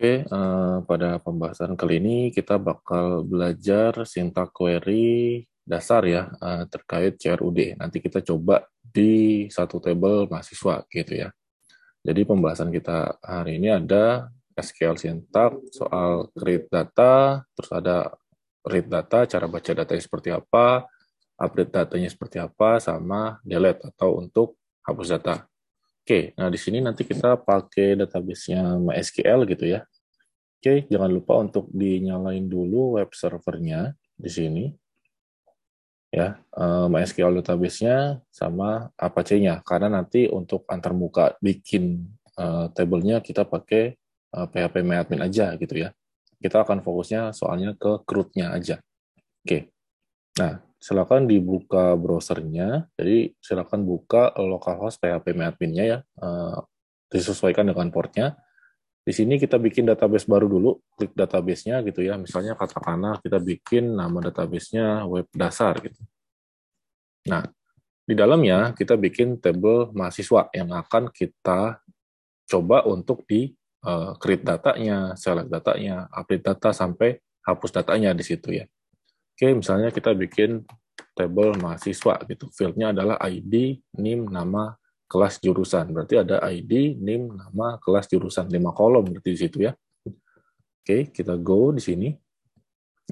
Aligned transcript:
Oke, 0.00 0.24
eh, 0.24 0.76
pada 0.88 1.20
pembahasan 1.20 1.76
kali 1.76 2.00
ini 2.00 2.32
kita 2.32 2.56
bakal 2.56 3.20
belajar 3.20 4.08
sintak 4.08 4.48
query 4.48 5.44
dasar 5.60 6.08
ya 6.08 6.24
eh, 6.40 6.64
terkait 6.72 7.20
CRUD. 7.20 7.76
Nanti 7.76 8.00
kita 8.00 8.24
coba 8.24 8.64
di 8.80 9.44
satu 9.52 9.76
tabel 9.76 10.24
mahasiswa 10.24 10.88
gitu 10.88 11.12
ya. 11.20 11.28
Jadi 12.00 12.24
pembahasan 12.24 12.72
kita 12.72 13.20
hari 13.20 13.60
ini 13.60 13.76
ada 13.76 14.32
SQL 14.56 14.96
sintak 14.96 15.60
soal 15.68 16.32
create 16.32 16.72
data, 16.72 17.44
terus 17.52 17.68
ada 17.68 18.08
read 18.64 18.88
data, 18.88 19.28
cara 19.28 19.52
baca 19.52 19.84
datanya 19.84 20.00
seperti 20.00 20.32
apa, 20.32 20.88
update 21.36 21.76
datanya 21.76 22.08
seperti 22.08 22.40
apa, 22.40 22.80
sama 22.80 23.36
delete 23.44 23.84
atau 23.84 24.16
untuk 24.16 24.56
hapus 24.80 25.12
data. 25.12 25.49
Oke, 26.10 26.34
nah 26.34 26.50
di 26.50 26.58
sini 26.58 26.82
nanti 26.82 27.06
kita 27.06 27.38
pakai 27.38 27.94
database-nya 27.94 28.82
MySQL 28.82 29.46
gitu 29.46 29.62
ya. 29.62 29.86
Oke, 30.58 30.82
jangan 30.90 31.06
lupa 31.06 31.38
untuk 31.38 31.70
dinyalain 31.70 32.50
dulu 32.50 32.98
web 32.98 33.14
servernya 33.14 33.94
di 34.18 34.26
sini. 34.26 34.64
Ya, 36.10 36.42
MySQL 36.90 37.38
database-nya 37.38 38.26
sama 38.26 38.90
Apache-nya. 38.98 39.62
Karena 39.62 40.02
nanti 40.02 40.26
untuk 40.26 40.66
antarmuka 40.66 41.38
bikin 41.38 42.02
uh, 42.34 42.66
tabelnya 42.74 43.22
kita 43.22 43.46
pakai 43.46 43.94
uh, 44.34 44.50
PHP 44.50 44.82
MyAdmin 44.82 45.22
aja 45.22 45.54
gitu 45.62 45.78
ya. 45.78 45.94
Kita 46.42 46.66
akan 46.66 46.82
fokusnya 46.82 47.30
soalnya 47.30 47.78
ke 47.78 48.02
CRUD-nya 48.02 48.50
aja. 48.50 48.82
Oke. 49.46 49.70
Nah, 50.42 50.58
silakan 50.80 51.28
dibuka 51.28 51.94
browsernya. 51.94 52.88
Jadi 52.96 53.36
silakan 53.38 53.84
buka 53.84 54.32
localhost 54.34 54.98
PHP 54.98 55.36
MyAdmin-nya 55.36 55.84
ya. 55.84 55.98
Uh, 56.16 56.64
disesuaikan 57.10 57.68
dengan 57.68 57.90
portnya 57.92 58.40
di 59.00 59.16
sini 59.16 59.40
kita 59.40 59.56
bikin 59.56 59.88
database 59.88 60.28
baru 60.28 60.44
dulu, 60.44 60.76
klik 60.94 61.16
database-nya 61.16 61.80
gitu 61.88 62.04
ya. 62.04 62.20
Misalnya 62.20 62.52
katakanlah 62.52 63.16
kita 63.24 63.40
bikin 63.40 63.96
nama 63.96 64.20
database-nya 64.28 65.08
web 65.08 65.24
dasar 65.32 65.80
gitu. 65.80 65.98
Nah, 67.26 67.42
di 68.04 68.14
dalamnya 68.14 68.76
kita 68.76 69.00
bikin 69.00 69.40
tabel 69.40 69.88
mahasiswa 69.96 70.52
yang 70.52 70.70
akan 70.76 71.08
kita 71.10 71.80
coba 72.44 72.84
untuk 72.84 73.24
di 73.24 73.50
uh, 73.88 74.14
create 74.20 74.44
datanya, 74.44 75.16
select 75.16 75.48
datanya, 75.48 76.04
update 76.12 76.44
data 76.44 76.70
sampai 76.76 77.16
hapus 77.40 77.70
datanya 77.72 78.12
di 78.12 78.22
situ 78.22 78.52
ya. 78.52 78.68
Oke, 79.40 79.56
misalnya 79.56 79.88
kita 79.88 80.12
bikin 80.12 80.68
tabel 81.16 81.56
mahasiswa 81.56 82.20
gitu. 82.28 82.52
Field-nya 82.52 82.92
adalah 82.92 83.16
ID, 83.24 83.80
NIM, 83.96 84.28
nama, 84.28 84.76
kelas 85.08 85.40
jurusan. 85.40 85.96
Berarti 85.96 86.20
ada 86.20 86.44
ID, 86.44 87.00
NIM, 87.00 87.40
nama, 87.40 87.80
kelas 87.80 88.04
jurusan. 88.12 88.52
lima 88.52 88.76
kolom 88.76 89.08
berarti 89.08 89.32
di 89.32 89.40
situ 89.40 89.64
ya. 89.64 89.72
Oke, 90.84 91.08
kita 91.08 91.40
go 91.40 91.72
di 91.72 91.80
sini. 91.80 92.12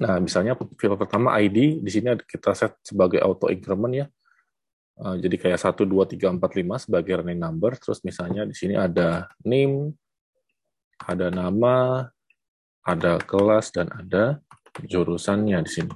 Nah, 0.05 0.21
misalnya 0.21 0.53
field 0.53 1.01
pertama 1.01 1.33
ID, 1.33 1.81
di 1.81 1.89
sini 1.89 2.13
kita 2.21 2.53
set 2.53 2.77
sebagai 2.85 3.17
auto 3.25 3.49
increment 3.49 3.97
ya. 3.97 4.05
Uh, 5.01 5.17
jadi 5.17 5.33
kayak 5.33 5.57
1, 5.57 5.81
2, 5.81 6.13
3, 6.13 6.37
4, 6.37 6.45
5 6.45 6.85
sebagai 6.85 7.25
running 7.25 7.41
number. 7.41 7.73
Terus 7.81 8.05
misalnya 8.05 8.45
di 8.45 8.53
sini 8.53 8.77
ada 8.77 9.33
NIM, 9.41 9.97
ada 11.09 11.33
nama, 11.33 12.05
ada 12.85 13.17
kelas, 13.17 13.73
dan 13.73 13.89
ada 13.89 14.37
jurusannya 14.85 15.57
di 15.65 15.71
sini. 15.71 15.93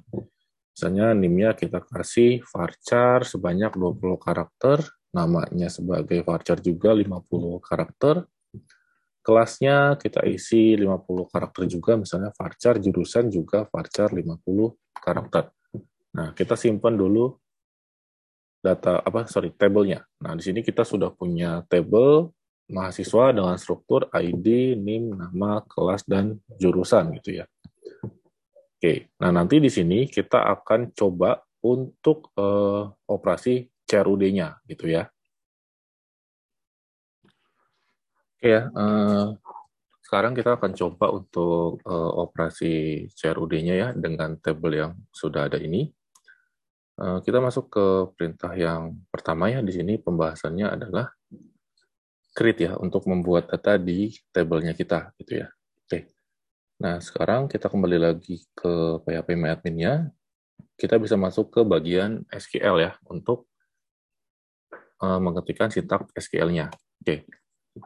Misalnya 0.74 1.14
NIM-nya 1.14 1.54
kita 1.54 1.86
kasih 1.86 2.42
varchar 2.50 3.24
sebanyak 3.30 3.78
20 3.78 4.18
karakter, 4.18 4.82
namanya 5.14 5.70
sebagai 5.70 6.26
varchar 6.26 6.58
juga 6.60 6.98
50 6.98 7.62
karakter. 7.62 8.26
Kelasnya 9.24 9.96
kita 10.02 10.26
isi 10.28 10.76
50 10.76 11.30
karakter 11.30 11.64
juga, 11.70 11.96
misalnya 11.96 12.34
varchar 12.34 12.82
jurusan 12.82 13.30
juga 13.30 13.70
varchar 13.70 14.12
50 14.12 14.76
karakter. 14.98 15.54
Nah, 16.18 16.34
kita 16.34 16.58
simpan 16.58 16.98
dulu 16.98 17.38
data 18.64 19.04
apa 19.04 19.28
sorry 19.28 19.54
tabelnya. 19.54 20.08
Nah, 20.24 20.34
di 20.34 20.44
sini 20.44 20.66
kita 20.66 20.82
sudah 20.88 21.14
punya 21.14 21.62
table 21.68 22.34
mahasiswa 22.72 23.36
dengan 23.36 23.56
struktur 23.60 24.08
ID, 24.10 24.80
NIM, 24.80 25.20
nama, 25.20 25.62
kelas 25.68 26.08
dan 26.08 26.40
jurusan 26.58 27.14
gitu 27.20 27.44
ya. 27.44 27.46
Oke, 28.84 29.16
nah 29.16 29.32
nanti 29.32 29.64
di 29.64 29.72
sini 29.72 30.12
kita 30.12 30.44
akan 30.44 30.92
coba 30.92 31.40
untuk 31.64 32.36
uh, 32.36 32.92
operasi 33.08 33.72
CRUD-nya 33.88 34.60
gitu 34.68 34.92
ya. 34.92 35.08
Oke 38.36 38.44
ya, 38.52 38.68
uh, 38.76 39.40
sekarang 40.04 40.36
kita 40.36 40.60
akan 40.60 40.76
coba 40.76 41.16
untuk 41.16 41.80
uh, 41.88 42.28
operasi 42.28 43.08
CRUD-nya 43.16 43.72
ya 43.72 43.90
dengan 43.96 44.36
tabel 44.44 44.76
yang 44.76 44.92
sudah 45.16 45.48
ada 45.48 45.64
ini. 45.64 45.88
Uh, 47.00 47.24
kita 47.24 47.40
masuk 47.40 47.72
ke 47.72 47.86
perintah 48.20 48.52
yang 48.52 49.00
pertama 49.08 49.48
ya, 49.48 49.64
di 49.64 49.72
sini 49.72 49.96
pembahasannya 49.96 50.68
adalah 50.68 51.08
create 52.36 52.68
ya, 52.68 52.76
untuk 52.76 53.08
membuat 53.08 53.48
data 53.48 53.80
di 53.80 54.12
tabelnya 54.36 54.76
kita 54.76 55.16
gitu 55.24 55.40
ya. 55.40 55.48
Nah 56.84 57.00
sekarang 57.00 57.48
kita 57.48 57.72
kembali 57.72 57.96
lagi 57.96 58.44
ke 58.52 59.00
PHP 59.08 59.40
MyAdmin-nya. 59.40 60.12
Kita 60.76 61.00
bisa 61.00 61.16
masuk 61.16 61.48
ke 61.56 61.62
bagian 61.64 62.28
SQL 62.28 62.84
ya, 62.84 62.92
untuk 63.08 63.48
uh, 65.00 65.20
mengetikkan 65.24 65.72
sintak 65.72 66.12
SQL-nya. 66.12 66.68
Oke, 67.00 67.24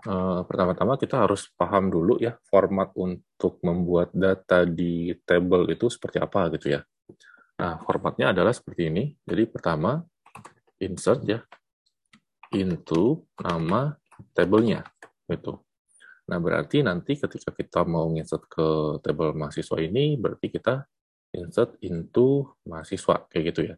uh, 0.10 0.42
pertama-tama 0.50 0.98
kita 0.98 1.22
harus 1.22 1.46
paham 1.54 1.94
dulu 1.94 2.18
ya 2.18 2.42
format 2.50 2.90
untuk 2.98 3.62
membuat 3.62 4.10
data 4.18 4.66
di 4.66 5.14
table 5.30 5.70
itu 5.70 5.94
seperti 5.94 6.18
apa 6.18 6.50
gitu 6.58 6.74
ya. 6.74 6.82
Nah, 7.62 7.78
formatnya 7.86 8.34
adalah 8.34 8.54
seperti 8.54 8.90
ini. 8.90 9.14
Jadi 9.22 9.46
pertama 9.46 10.02
insert 10.82 11.22
ya 11.26 11.46
into 12.50 13.30
nama 13.38 13.94
tabelnya 14.34 14.90
gitu. 15.30 15.67
Nah, 16.28 16.44
berarti 16.44 16.84
nanti 16.84 17.16
ketika 17.16 17.56
kita 17.56 17.88
mau 17.88 18.12
insert 18.12 18.52
ke 18.52 19.00
table 19.00 19.32
mahasiswa 19.32 19.80
ini, 19.80 20.20
berarti 20.20 20.52
kita 20.52 20.84
insert 21.32 21.80
into 21.84 22.52
mahasiswa, 22.68 23.24
kayak 23.32 23.44
gitu 23.56 23.62
ya. 23.72 23.76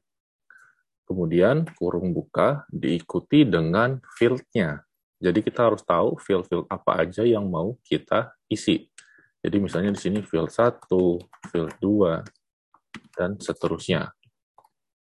Kemudian 1.05 1.65
kurung 1.77 2.13
buka 2.13 2.65
diikuti 2.69 3.45
dengan 3.45 4.01
field-nya. 4.17 4.81
Jadi 5.19 5.39
kita 5.45 5.69
harus 5.69 5.81
tahu 5.85 6.17
field-field 6.21 6.65
apa 6.69 7.05
aja 7.05 7.21
yang 7.25 7.45
mau 7.49 7.77
kita 7.85 8.33
isi. 8.49 8.89
Jadi 9.41 9.57
misalnya 9.61 9.93
di 9.93 10.01
sini 10.01 10.19
field 10.25 10.49
1, 10.49 10.89
field 11.53 11.73
2, 11.81 12.23
dan 13.13 13.37
seterusnya. 13.37 14.09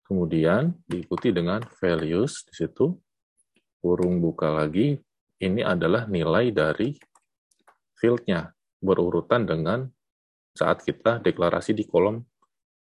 Kemudian 0.07 0.73
diikuti 0.87 1.35
dengan 1.35 1.61
values 1.77 2.47
di 2.47 2.53
situ. 2.55 2.95
Kurung 3.77 4.23
buka 4.23 4.49
lagi, 4.51 4.97
ini 5.37 5.61
adalah 5.61 6.09
nilai 6.09 6.49
dari 6.49 6.97
field-nya 7.97 8.53
berurutan 8.79 9.43
dengan 9.43 9.89
saat 10.53 10.81
kita 10.85 11.21
deklarasi 11.21 11.73
di 11.73 11.85
kolom 11.85 12.21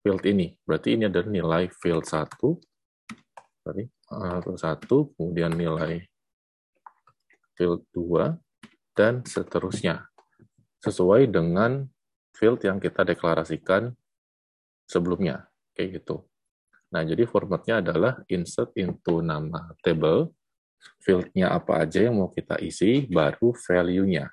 field 0.02 0.22
ini. 0.26 0.54
Berarti 0.66 0.98
ini 0.98 1.06
adalah 1.06 1.30
nilai 1.30 1.62
field 1.70 2.06
1, 2.06 2.26
sorry, 3.62 3.86
uh, 4.10 4.38
satu, 4.58 5.14
kemudian 5.14 5.54
nilai 5.54 6.02
field 7.54 7.86
2, 7.94 8.34
dan 8.98 9.22
seterusnya. 9.22 10.10
Sesuai 10.82 11.30
dengan 11.30 11.86
field 12.34 12.58
yang 12.66 12.82
kita 12.82 13.06
deklarasikan 13.06 13.94
sebelumnya. 14.90 15.46
Kayak 15.72 16.02
gitu. 16.02 16.26
Nah, 16.92 17.06
jadi 17.06 17.24
formatnya 17.24 17.80
adalah 17.80 18.20
insert 18.28 18.76
into 18.76 19.24
nama 19.24 19.72
table, 19.80 20.36
fieldnya 21.00 21.54
apa 21.54 21.86
aja 21.86 22.04
yang 22.04 22.20
mau 22.20 22.28
kita 22.28 22.60
isi, 22.60 23.08
baru 23.08 23.56
value-nya. 23.56 24.28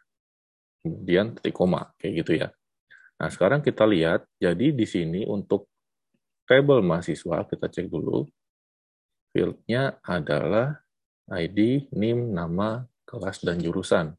Kemudian 0.80 1.36
titik 1.36 1.56
koma, 1.56 1.92
kayak 2.00 2.14
gitu 2.24 2.32
ya. 2.40 2.48
Nah, 3.20 3.28
sekarang 3.28 3.60
kita 3.60 3.84
lihat, 3.84 4.24
jadi 4.40 4.72
di 4.72 4.88
sini 4.88 5.28
untuk 5.28 5.68
table 6.48 6.80
mahasiswa, 6.80 7.44
kita 7.46 7.68
cek 7.68 7.92
dulu, 7.92 8.24
Field-nya 9.30 10.02
adalah 10.02 10.82
ID, 11.30 11.94
NIM, 11.94 12.34
nama, 12.34 12.82
kelas, 13.06 13.46
dan 13.46 13.62
jurusan. 13.62 14.18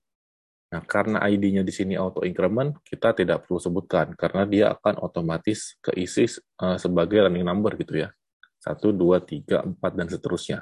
Nah, 0.70 0.82
karena 0.86 1.18
ID-nya 1.26 1.66
di 1.66 1.74
sini 1.74 1.98
auto 1.98 2.22
increment, 2.22 2.78
kita 2.86 3.10
tidak 3.10 3.42
perlu 3.42 3.58
sebutkan 3.58 4.14
karena 4.14 4.46
dia 4.46 4.66
akan 4.70 5.02
otomatis 5.02 5.74
keisi 5.82 6.30
uh, 6.62 6.78
sebagai 6.78 7.26
running 7.26 7.42
number 7.42 7.74
gitu 7.74 8.06
ya. 8.06 8.14
1, 8.62 8.78
2, 8.94 8.94
3, 8.94 9.66
4, 9.66 9.98
dan 9.98 10.06
seterusnya. 10.06 10.58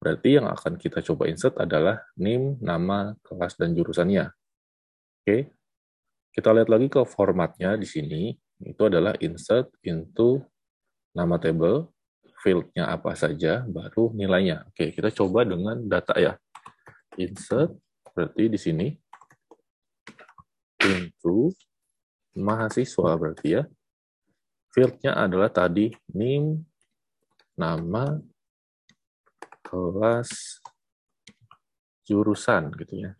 Berarti 0.00 0.40
yang 0.40 0.48
akan 0.48 0.80
kita 0.80 1.04
coba 1.04 1.28
insert 1.28 1.60
adalah 1.60 2.00
NIM, 2.16 2.56
nama, 2.64 3.12
kelas, 3.20 3.60
dan 3.60 3.76
jurusannya. 3.76 4.32
Oke, 5.24 5.48
kita 6.36 6.52
lihat 6.52 6.68
lagi 6.68 6.92
ke 6.92 7.00
formatnya 7.08 7.80
di 7.80 7.88
sini. 7.88 8.36
Itu 8.60 8.92
adalah 8.92 9.16
insert 9.24 9.72
into 9.80 10.44
nama 11.16 11.40
table, 11.40 11.88
field-nya 12.44 12.92
apa 12.92 13.16
saja, 13.16 13.64
baru 13.64 14.12
nilainya. 14.12 14.68
Oke, 14.68 14.92
kita 14.92 15.08
coba 15.08 15.48
dengan 15.48 15.80
data 15.80 16.12
ya. 16.20 16.36
Insert, 17.16 17.72
berarti 18.12 18.52
di 18.52 18.58
sini, 18.60 18.86
to 21.24 21.56
mahasiswa 22.36 23.16
berarti 23.16 23.48
ya. 23.56 23.64
Fieldnya 24.76 25.16
adalah 25.16 25.48
tadi 25.48 25.88
NIM, 26.12 26.68
nama, 27.56 28.20
kelas, 29.64 30.60
jurusan 32.04 32.76
gitu 32.76 33.08
ya. 33.08 33.16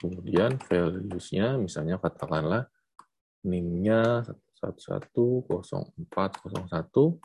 Kemudian 0.00 0.58
values-nya 0.58 1.56
misalnya 1.56 1.98
katakanlah 2.02 2.66
NIM-nya 3.44 4.24
110401 4.58 7.20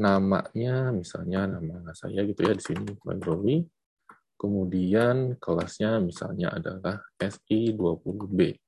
namanya 0.00 0.90
misalnya 0.90 1.46
nama 1.46 1.94
saya 1.94 2.24
gitu 2.24 2.42
ya 2.42 2.56
di 2.56 2.64
sini 2.64 2.96
Bandrowi. 2.98 3.62
Kemudian 4.34 5.38
kelasnya 5.38 6.02
misalnya 6.02 6.50
adalah 6.50 6.98
SI20B. 7.14 8.58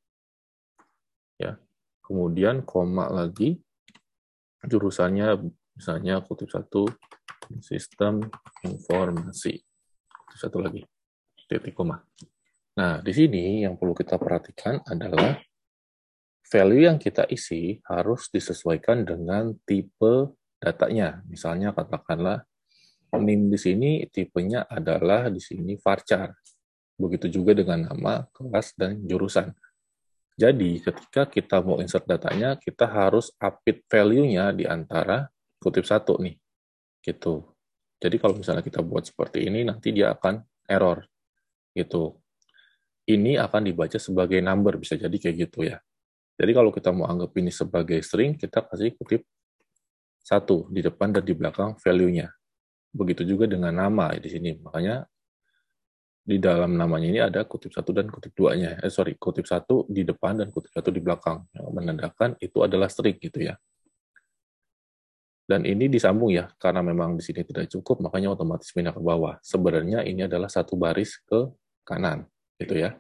Ya. 1.43 1.59
Kemudian 2.05 2.63
koma 2.63 3.11
lagi 3.11 3.59
jurusannya 4.63 5.51
misalnya 5.75 6.23
kutip 6.23 6.53
satu 6.53 6.87
sistem 7.59 8.23
informasi. 8.63 9.59
Kutip 10.07 10.39
satu 10.39 10.63
lagi 10.63 10.87
titik 11.51 11.75
koma. 11.75 11.99
Nah, 12.75 12.99
di 12.99 13.13
sini 13.15 13.63
yang 13.63 13.79
perlu 13.79 13.95
kita 13.95 14.19
perhatikan 14.19 14.83
adalah 14.83 15.39
value 16.43 16.91
yang 16.91 16.99
kita 16.99 17.27
isi 17.31 17.79
harus 17.87 18.31
disesuaikan 18.35 19.07
dengan 19.07 19.55
tipe 19.63 20.35
datanya. 20.59 21.23
Misalnya 21.31 21.71
katakanlah 21.71 22.43
NIM 23.15 23.47
di 23.47 23.59
sini 23.59 23.91
tipenya 24.11 24.67
adalah 24.67 25.31
di 25.31 25.39
sini 25.39 25.79
varchar. 25.79 26.35
Begitu 26.99 27.31
juga 27.31 27.55
dengan 27.55 27.91
nama, 27.91 28.27
kelas, 28.31 28.75
dan 28.75 29.03
jurusan. 29.07 29.55
Jadi 30.35 30.83
ketika 30.83 31.31
kita 31.31 31.63
mau 31.63 31.79
insert 31.79 32.11
datanya, 32.11 32.59
kita 32.59 32.91
harus 32.91 33.31
update 33.39 33.87
value-nya 33.87 34.51
di 34.51 34.67
antara 34.67 35.31
kutip 35.63 35.87
satu 35.87 36.19
nih. 36.19 36.35
Gitu. 37.03 37.47
Jadi 38.03 38.17
kalau 38.19 38.35
misalnya 38.35 38.67
kita 38.67 38.83
buat 38.83 39.07
seperti 39.07 39.47
ini, 39.47 39.63
nanti 39.63 39.95
dia 39.95 40.11
akan 40.11 40.43
error. 40.67 41.07
Gitu. 41.71 42.24
Ini 43.05 43.37
akan 43.37 43.69
dibaca 43.69 44.01
sebagai 44.01 44.41
number, 44.41 44.81
bisa 44.81 44.97
jadi 44.97 45.13
kayak 45.13 45.37
gitu 45.49 45.69
ya. 45.69 45.77
Jadi 46.35 46.51
kalau 46.51 46.73
kita 46.73 46.91
mau 46.91 47.07
anggap 47.07 47.37
ini 47.37 47.53
sebagai 47.53 48.01
string, 48.01 48.35
kita 48.35 48.65
kasih 48.65 48.97
kutip 48.97 49.29
satu 50.25 50.67
di 50.73 50.81
depan 50.81 51.13
dan 51.13 51.23
di 51.23 51.37
belakang 51.37 51.77
value-nya. 51.77 52.33
Begitu 52.91 53.29
juga 53.29 53.45
dengan 53.45 53.77
nama 53.77 54.09
di 54.17 54.29
sini. 54.33 54.57
Makanya 54.57 55.05
di 56.25 56.41
dalam 56.41 56.81
namanya 56.81 57.07
ini 57.07 57.21
ada 57.21 57.45
kutip 57.45 57.77
satu 57.77 57.93
dan 57.93 58.09
kutip 58.09 58.33
duanya. 58.33 58.81
Eh 58.81 58.89
sorry, 58.89 59.21
kutip 59.21 59.45
satu 59.45 59.85
di 59.85 60.03
depan 60.03 60.41
dan 60.41 60.49
kutip 60.49 60.73
satu 60.73 60.89
di 60.89 61.05
belakang. 61.05 61.45
Yang 61.53 61.67
menandakan 61.71 62.31
itu 62.41 62.65
adalah 62.65 62.89
string 62.89 63.21
gitu 63.21 63.45
ya. 63.45 63.55
Dan 65.45 65.69
ini 65.69 65.93
disambung 65.93 66.33
ya, 66.33 66.49
karena 66.57 66.81
memang 66.81 67.21
di 67.21 67.23
sini 67.23 67.45
tidak 67.45 67.69
cukup, 67.69 68.01
makanya 68.01 68.33
otomatis 68.33 68.73
pindah 68.73 68.97
ke 68.97 69.03
bawah. 69.05 69.37
Sebenarnya 69.45 70.01
ini 70.01 70.25
adalah 70.25 70.49
satu 70.49 70.73
baris 70.73 71.21
ke 71.21 71.53
kanan, 71.85 72.25
gitu 72.59 72.75
ya. 72.79 72.97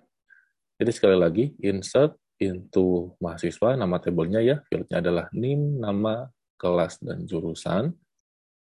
Jadi 0.78 0.90
sekali 0.90 1.16
lagi, 1.16 1.54
insert 1.62 2.18
into 2.42 3.14
mahasiswa, 3.22 3.78
nama 3.78 4.02
tabelnya 4.02 4.42
ya, 4.42 4.58
fieldnya 4.66 4.98
adalah 4.98 5.26
NIM, 5.30 5.78
nama 5.78 6.26
kelas 6.58 6.98
dan 6.98 7.22
jurusan. 7.24 7.94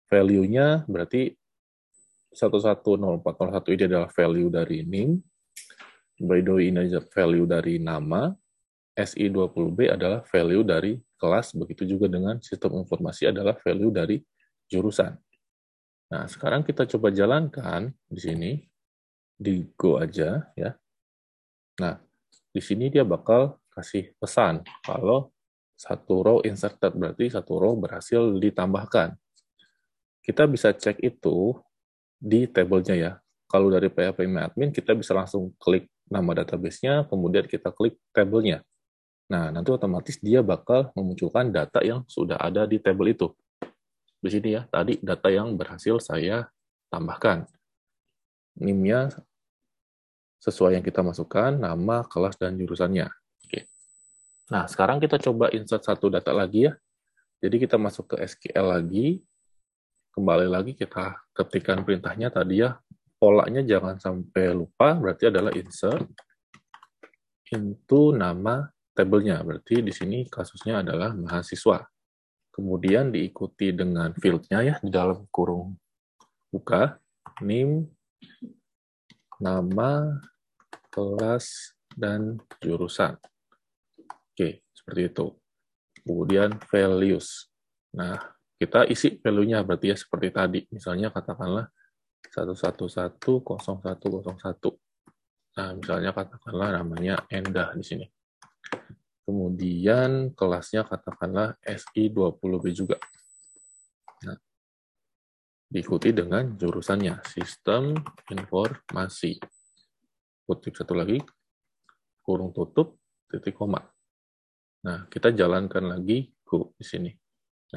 Value-nya 0.09 0.87
berarti 0.87 1.35
110401 2.33 3.75
ini 3.75 3.83
adalah 3.89 4.09
value 4.09 4.49
dari 4.49 4.77
NIM. 4.85 5.19
Way, 6.19 6.43
ini 6.43 6.77
adalah 6.87 7.07
value 7.07 7.47
dari 7.47 7.75
nama. 7.79 8.31
SI20B 8.99 9.95
adalah 9.95 10.19
value 10.27 10.63
dari 10.67 10.99
kelas, 11.15 11.55
begitu 11.55 11.87
juga 11.87 12.11
dengan 12.11 12.39
sistem 12.43 12.83
informasi 12.83 13.31
adalah 13.31 13.55
value 13.55 13.91
dari 13.95 14.19
jurusan. 14.67 15.15
Nah, 16.11 16.27
sekarang 16.27 16.67
kita 16.67 16.83
coba 16.83 17.13
jalankan 17.15 17.95
di 18.11 18.19
sini, 18.19 18.51
di 19.39 19.63
Go 19.79 19.95
aja 19.95 20.43
ya. 20.59 20.75
Nah, 21.79 21.95
di 22.51 22.59
sini 22.59 22.91
dia 22.91 23.07
bakal 23.07 23.55
kasih 23.71 24.11
pesan 24.19 24.67
kalau 24.83 25.31
satu 25.79 26.15
row 26.19 26.37
inserted, 26.43 26.91
berarti 26.91 27.31
satu 27.31 27.55
row 27.55 27.73
berhasil 27.79 28.19
ditambahkan. 28.35 29.15
Kita 30.19 30.43
bisa 30.43 30.75
cek 30.75 30.99
itu 30.99 31.55
di 32.19 32.43
tabelnya 32.51 32.95
ya. 32.99 33.11
Kalau 33.47 33.71
dari 33.71 33.87
PHP 33.87 34.27
admin, 34.27 34.75
kita 34.75 34.91
bisa 34.91 35.15
langsung 35.15 35.55
klik 35.55 35.87
nama 36.11 36.43
database-nya, 36.43 37.07
kemudian 37.07 37.47
kita 37.47 37.71
klik 37.71 37.95
tabelnya. 38.11 38.61
Nah, 39.31 39.55
nanti 39.55 39.71
otomatis 39.71 40.19
dia 40.19 40.43
bakal 40.43 40.91
memunculkan 40.93 41.49
data 41.49 41.79
yang 41.79 42.03
sudah 42.05 42.35
ada 42.37 42.67
di 42.67 42.77
tabel 42.77 43.15
itu. 43.15 43.31
Di 44.19 44.29
sini 44.29 44.59
ya, 44.59 44.67
tadi 44.67 44.99
data 44.99 45.31
yang 45.31 45.55
berhasil 45.55 46.01
saya 46.03 46.51
tambahkan. 46.91 47.47
NIM-nya 48.59 49.15
sesuai 50.39 50.79
yang 50.79 50.85
kita 50.85 51.03
masukkan, 51.03 51.51
nama, 51.55 52.07
kelas, 52.07 52.39
dan 52.39 52.55
jurusannya. 52.55 53.11
Nah, 54.49 54.65
sekarang 54.65 54.97
kita 54.97 55.21
coba 55.21 55.53
insert 55.53 55.85
satu 55.85 56.09
data 56.09 56.33
lagi 56.33 56.65
ya. 56.65 56.73
Jadi 57.39 57.55
kita 57.61 57.77
masuk 57.77 58.11
ke 58.11 58.25
SQL 58.25 58.65
lagi, 58.75 59.21
kembali 60.11 60.47
lagi 60.49 60.73
kita 60.75 61.21
ketikkan 61.31 61.85
perintahnya 61.85 62.33
tadi 62.33 62.65
ya, 62.65 62.75
polanya 63.21 63.63
jangan 63.63 64.01
sampai 64.01 64.51
lupa, 64.51 64.97
berarti 64.97 65.31
adalah 65.31 65.53
insert 65.55 66.03
into 67.53 68.11
nama 68.11 68.67
tabelnya. 68.91 69.39
Berarti 69.45 69.85
di 69.85 69.93
sini 69.93 70.27
kasusnya 70.27 70.83
adalah 70.83 71.15
mahasiswa. 71.15 71.85
Kemudian 72.51 73.13
diikuti 73.15 73.71
dengan 73.71 74.11
field-nya 74.17 74.59
ya, 74.65 74.75
di 74.83 74.91
dalam 74.91 75.23
kurung 75.31 75.79
buka, 76.51 76.97
name, 77.45 77.87
nama, 79.39 80.19
kelas, 80.91 81.79
dan 81.95 82.39
jurusan. 82.63 83.17
Oke, 84.35 84.63
seperti 84.71 85.01
itu. 85.09 85.35
Kemudian 86.05 86.59
values. 86.71 87.49
Nah, 87.95 88.19
kita 88.59 88.85
isi 88.87 89.19
value-nya 89.19 89.63
berarti 89.63 89.87
ya 89.91 89.97
seperti 89.97 90.31
tadi. 90.31 90.67
Misalnya 90.71 91.11
katakanlah 91.11 91.67
1110101. 92.29 94.79
Nah, 95.59 95.75
misalnya 95.75 96.11
katakanlah 96.15 96.69
namanya 96.79 97.15
Endah 97.31 97.73
di 97.75 97.83
sini. 97.83 98.05
Kemudian 99.27 100.31
kelasnya 100.33 100.83
katakanlah 100.87 101.55
SI20B 101.61 102.65
juga. 102.73 102.97
Diikuti 105.69 106.09
dengan 106.09 106.57
jurusannya, 106.57 107.21
Sistem 107.29 107.93
Informasi. 108.33 109.37
Kutip 110.41 110.73
satu 110.73 110.97
lagi, 110.97 111.21
kurung 112.25 112.49
tutup, 112.49 112.97
titik 113.29 113.53
koma. 113.53 113.77
Nah, 114.81 115.05
kita 115.13 115.29
jalankan 115.29 115.85
lagi 115.85 116.33
Go 116.41 116.73
di 116.73 116.81
sini. 116.81 117.13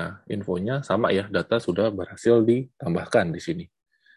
Nah, 0.00 0.24
infonya 0.32 0.80
sama 0.80 1.12
ya, 1.12 1.28
data 1.28 1.60
sudah 1.60 1.92
berhasil 1.92 2.40
ditambahkan 2.40 3.28
di 3.36 3.40
sini. 3.44 3.64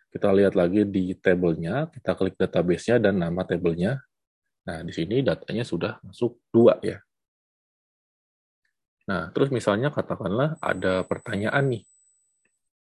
Kita 0.08 0.32
lihat 0.32 0.56
lagi 0.56 0.88
di 0.88 1.12
tabelnya, 1.20 1.92
kita 1.92 2.16
klik 2.16 2.40
database-nya 2.40 3.04
dan 3.04 3.20
nama 3.20 3.44
tabelnya. 3.44 4.00
Nah, 4.64 4.88
di 4.88 4.96
sini 4.96 5.20
datanya 5.20 5.68
sudah 5.68 6.00
masuk 6.00 6.40
dua 6.48 6.80
ya. 6.80 7.04
Nah, 9.12 9.36
terus 9.36 9.52
misalnya 9.52 9.92
katakanlah 9.92 10.56
ada 10.64 11.04
pertanyaan 11.04 11.76
nih, 11.76 11.84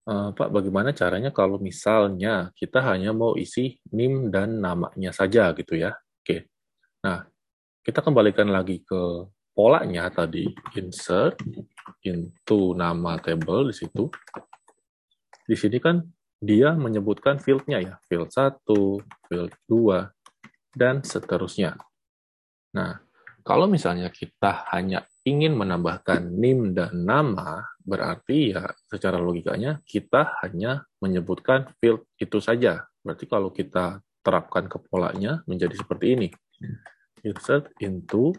e, 0.05 0.13
Pak, 0.31 0.50
bagaimana 0.53 0.93
caranya 0.93 1.33
kalau 1.33 1.57
misalnya 1.57 2.53
kita 2.53 2.79
hanya 2.85 3.12
mau 3.12 3.33
isi 3.35 3.81
NIM 3.91 4.29
dan 4.29 4.62
namanya 4.62 5.12
saja 5.12 5.51
gitu 5.57 5.75
ya? 5.75 5.97
Oke. 6.21 6.50
Nah, 7.01 7.25
kita 7.85 8.01
kembalikan 8.01 8.50
lagi 8.50 8.81
ke 8.81 9.29
polanya 9.53 10.09
tadi 10.09 10.50
insert 10.77 11.38
into 12.05 12.74
nama 12.77 13.17
table 13.21 13.69
di 13.69 13.75
situ. 13.75 14.09
Di 15.45 15.53
sini 15.53 15.77
kan 15.77 16.01
dia 16.41 16.74
menyebutkan 16.75 17.39
field-nya 17.39 17.79
ya, 17.81 17.95
field 18.05 18.29
1, 18.29 18.65
field 19.29 19.53
2, 19.69 20.12
dan 20.75 21.01
seterusnya. 21.01 21.79
Nah, 22.75 23.00
kalau 23.45 23.69
misalnya 23.69 24.12
kita 24.12 24.67
hanya 24.74 25.07
ingin 25.24 25.55
menambahkan 25.55 26.27
NIM 26.27 26.75
dan 26.75 26.91
nama, 27.05 27.63
berarti 27.86 28.58
ya 28.58 28.65
secara 28.89 29.22
logikanya 29.22 29.80
kita 29.86 30.42
hanya 30.42 30.89
menyebutkan 30.98 31.70
field 31.77 32.10
itu 32.18 32.42
saja. 32.42 32.89
Berarti 33.06 33.30
kalau 33.30 33.54
kita 33.54 34.01
terapkan 34.25 34.65
ke 34.65 34.82
polanya 34.82 35.46
menjadi 35.46 35.77
seperti 35.77 36.18
ini. 36.18 36.27
Insert 37.22 37.70
into 37.77 38.34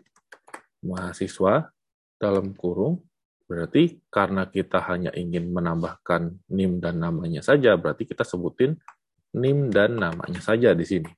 mahasiswa 0.82 1.70
dalam 2.18 2.52
kurung 2.58 3.06
berarti 3.46 4.02
karena 4.10 4.50
kita 4.50 4.82
hanya 4.90 5.14
ingin 5.14 5.54
menambahkan 5.54 6.50
NIM 6.50 6.82
dan 6.82 6.98
namanya 6.98 7.46
saja, 7.46 7.78
berarti 7.78 8.02
kita 8.02 8.26
sebutin 8.26 8.74
NIM 9.38 9.70
dan 9.70 9.94
namanya 9.94 10.42
saja 10.42 10.74
di 10.74 10.82
sini. 10.82 11.10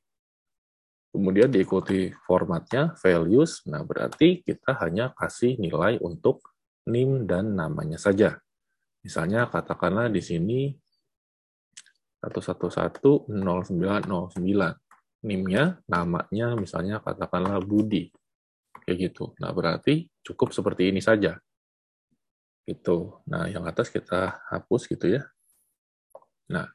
kemudian 1.08 1.48
diikuti 1.48 2.12
formatnya 2.28 2.92
values. 3.00 3.64
Nah, 3.64 3.80
berarti 3.80 4.44
kita 4.44 4.76
hanya 4.84 5.16
kasih 5.16 5.56
nilai 5.56 5.96
untuk 6.04 6.44
NIM 6.88 7.28
dan 7.28 7.52
namanya 7.52 8.00
saja. 8.00 8.40
Misalnya 9.04 9.46
katakanlah 9.52 10.08
di 10.08 10.24
sini 10.24 10.72
1110909. 12.24 13.28
NIM-nya, 15.18 15.82
namanya 15.90 16.54
misalnya 16.54 17.02
katakanlah 17.02 17.58
Budi. 17.60 18.08
Kayak 18.86 19.10
gitu. 19.10 19.34
Nah, 19.42 19.50
berarti 19.50 20.06
cukup 20.22 20.54
seperti 20.54 20.94
ini 20.94 21.02
saja. 21.02 21.36
Gitu. 22.62 23.18
Nah, 23.26 23.50
yang 23.50 23.66
atas 23.66 23.90
kita 23.90 24.40
hapus 24.46 24.86
gitu 24.86 25.18
ya. 25.18 25.26
Nah, 26.48 26.70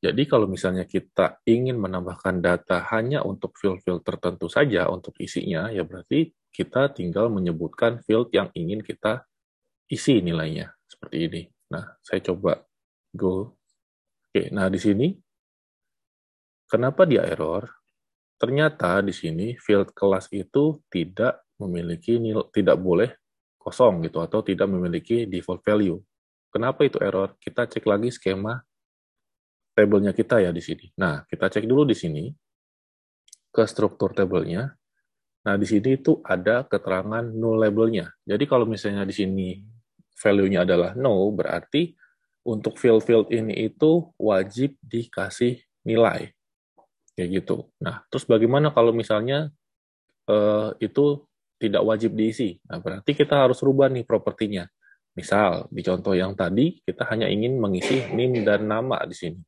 jadi 0.00 0.24
kalau 0.24 0.48
misalnya 0.48 0.88
kita 0.88 1.44
ingin 1.44 1.76
menambahkan 1.76 2.40
data 2.40 2.80
hanya 2.96 3.20
untuk 3.20 3.52
field-field 3.60 4.00
tertentu 4.00 4.48
saja 4.48 4.88
untuk 4.88 5.12
isinya, 5.20 5.68
ya 5.68 5.84
berarti 5.84 6.32
kita 6.50 6.90
tinggal 6.90 7.30
menyebutkan 7.30 8.02
field 8.04 8.30
yang 8.34 8.50
ingin 8.54 8.82
kita 8.82 9.24
isi 9.90 10.22
nilainya. 10.22 10.70
Seperti 10.86 11.16
ini. 11.26 11.42
Nah, 11.70 11.98
saya 12.02 12.20
coba 12.20 12.62
go. 13.14 13.54
Oke, 14.30 14.50
nah 14.54 14.70
di 14.70 14.78
sini, 14.78 15.10
kenapa 16.70 17.02
dia 17.06 17.26
error? 17.26 17.66
Ternyata 18.38 19.02
di 19.02 19.10
sini 19.10 19.58
field 19.58 19.90
kelas 19.90 20.30
itu 20.30 20.82
tidak 20.86 21.44
memiliki 21.58 22.16
nilai, 22.16 22.46
tidak 22.54 22.78
boleh 22.78 23.10
kosong 23.58 24.06
gitu, 24.06 24.22
atau 24.22 24.40
tidak 24.40 24.70
memiliki 24.70 25.26
default 25.26 25.60
value. 25.66 25.98
Kenapa 26.50 26.82
itu 26.86 26.98
error? 27.02 27.34
Kita 27.38 27.66
cek 27.66 27.84
lagi 27.86 28.10
skema 28.10 28.58
tabelnya 29.74 30.10
kita 30.10 30.42
ya 30.42 30.50
di 30.50 30.62
sini. 30.62 30.90
Nah, 30.98 31.22
kita 31.26 31.46
cek 31.46 31.66
dulu 31.66 31.86
di 31.86 31.94
sini 31.94 32.26
ke 33.50 33.62
struktur 33.66 34.14
tabelnya. 34.14 34.79
Nah, 35.40 35.56
di 35.56 35.64
sini 35.64 35.96
itu 35.96 36.20
ada 36.20 36.68
keterangan 36.68 37.24
null 37.24 37.56
labelnya. 37.56 38.12
Jadi 38.28 38.44
kalau 38.44 38.68
misalnya 38.68 39.08
di 39.08 39.14
sini 39.16 39.48
value-nya 40.20 40.68
adalah 40.68 40.92
no, 40.92 41.16
berarti 41.32 41.96
untuk 42.44 42.76
field-field 42.76 43.32
ini 43.32 43.72
itu 43.72 44.04
wajib 44.20 44.76
dikasih 44.84 45.60
nilai. 45.88 46.32
Kayak 47.16 47.28
gitu. 47.40 47.56
Nah, 47.80 48.04
terus 48.12 48.28
bagaimana 48.28 48.72
kalau 48.72 48.92
misalnya 48.92 49.48
uh, 50.28 50.76
itu 50.76 51.24
tidak 51.56 51.84
wajib 51.84 52.12
diisi? 52.16 52.60
Nah, 52.68 52.80
berarti 52.80 53.16
kita 53.16 53.48
harus 53.48 53.60
rubah 53.64 53.88
nih 53.88 54.04
propertinya. 54.04 54.68
Misal, 55.16 55.68
di 55.68 55.82
contoh 55.84 56.14
yang 56.16 56.36
tadi, 56.36 56.80
kita 56.84 57.04
hanya 57.12 57.28
ingin 57.28 57.60
mengisi 57.60 58.08
NIM 58.12 58.44
dan 58.46 58.68
nama 58.68 59.04
di 59.04 59.16
sini. 59.16 59.40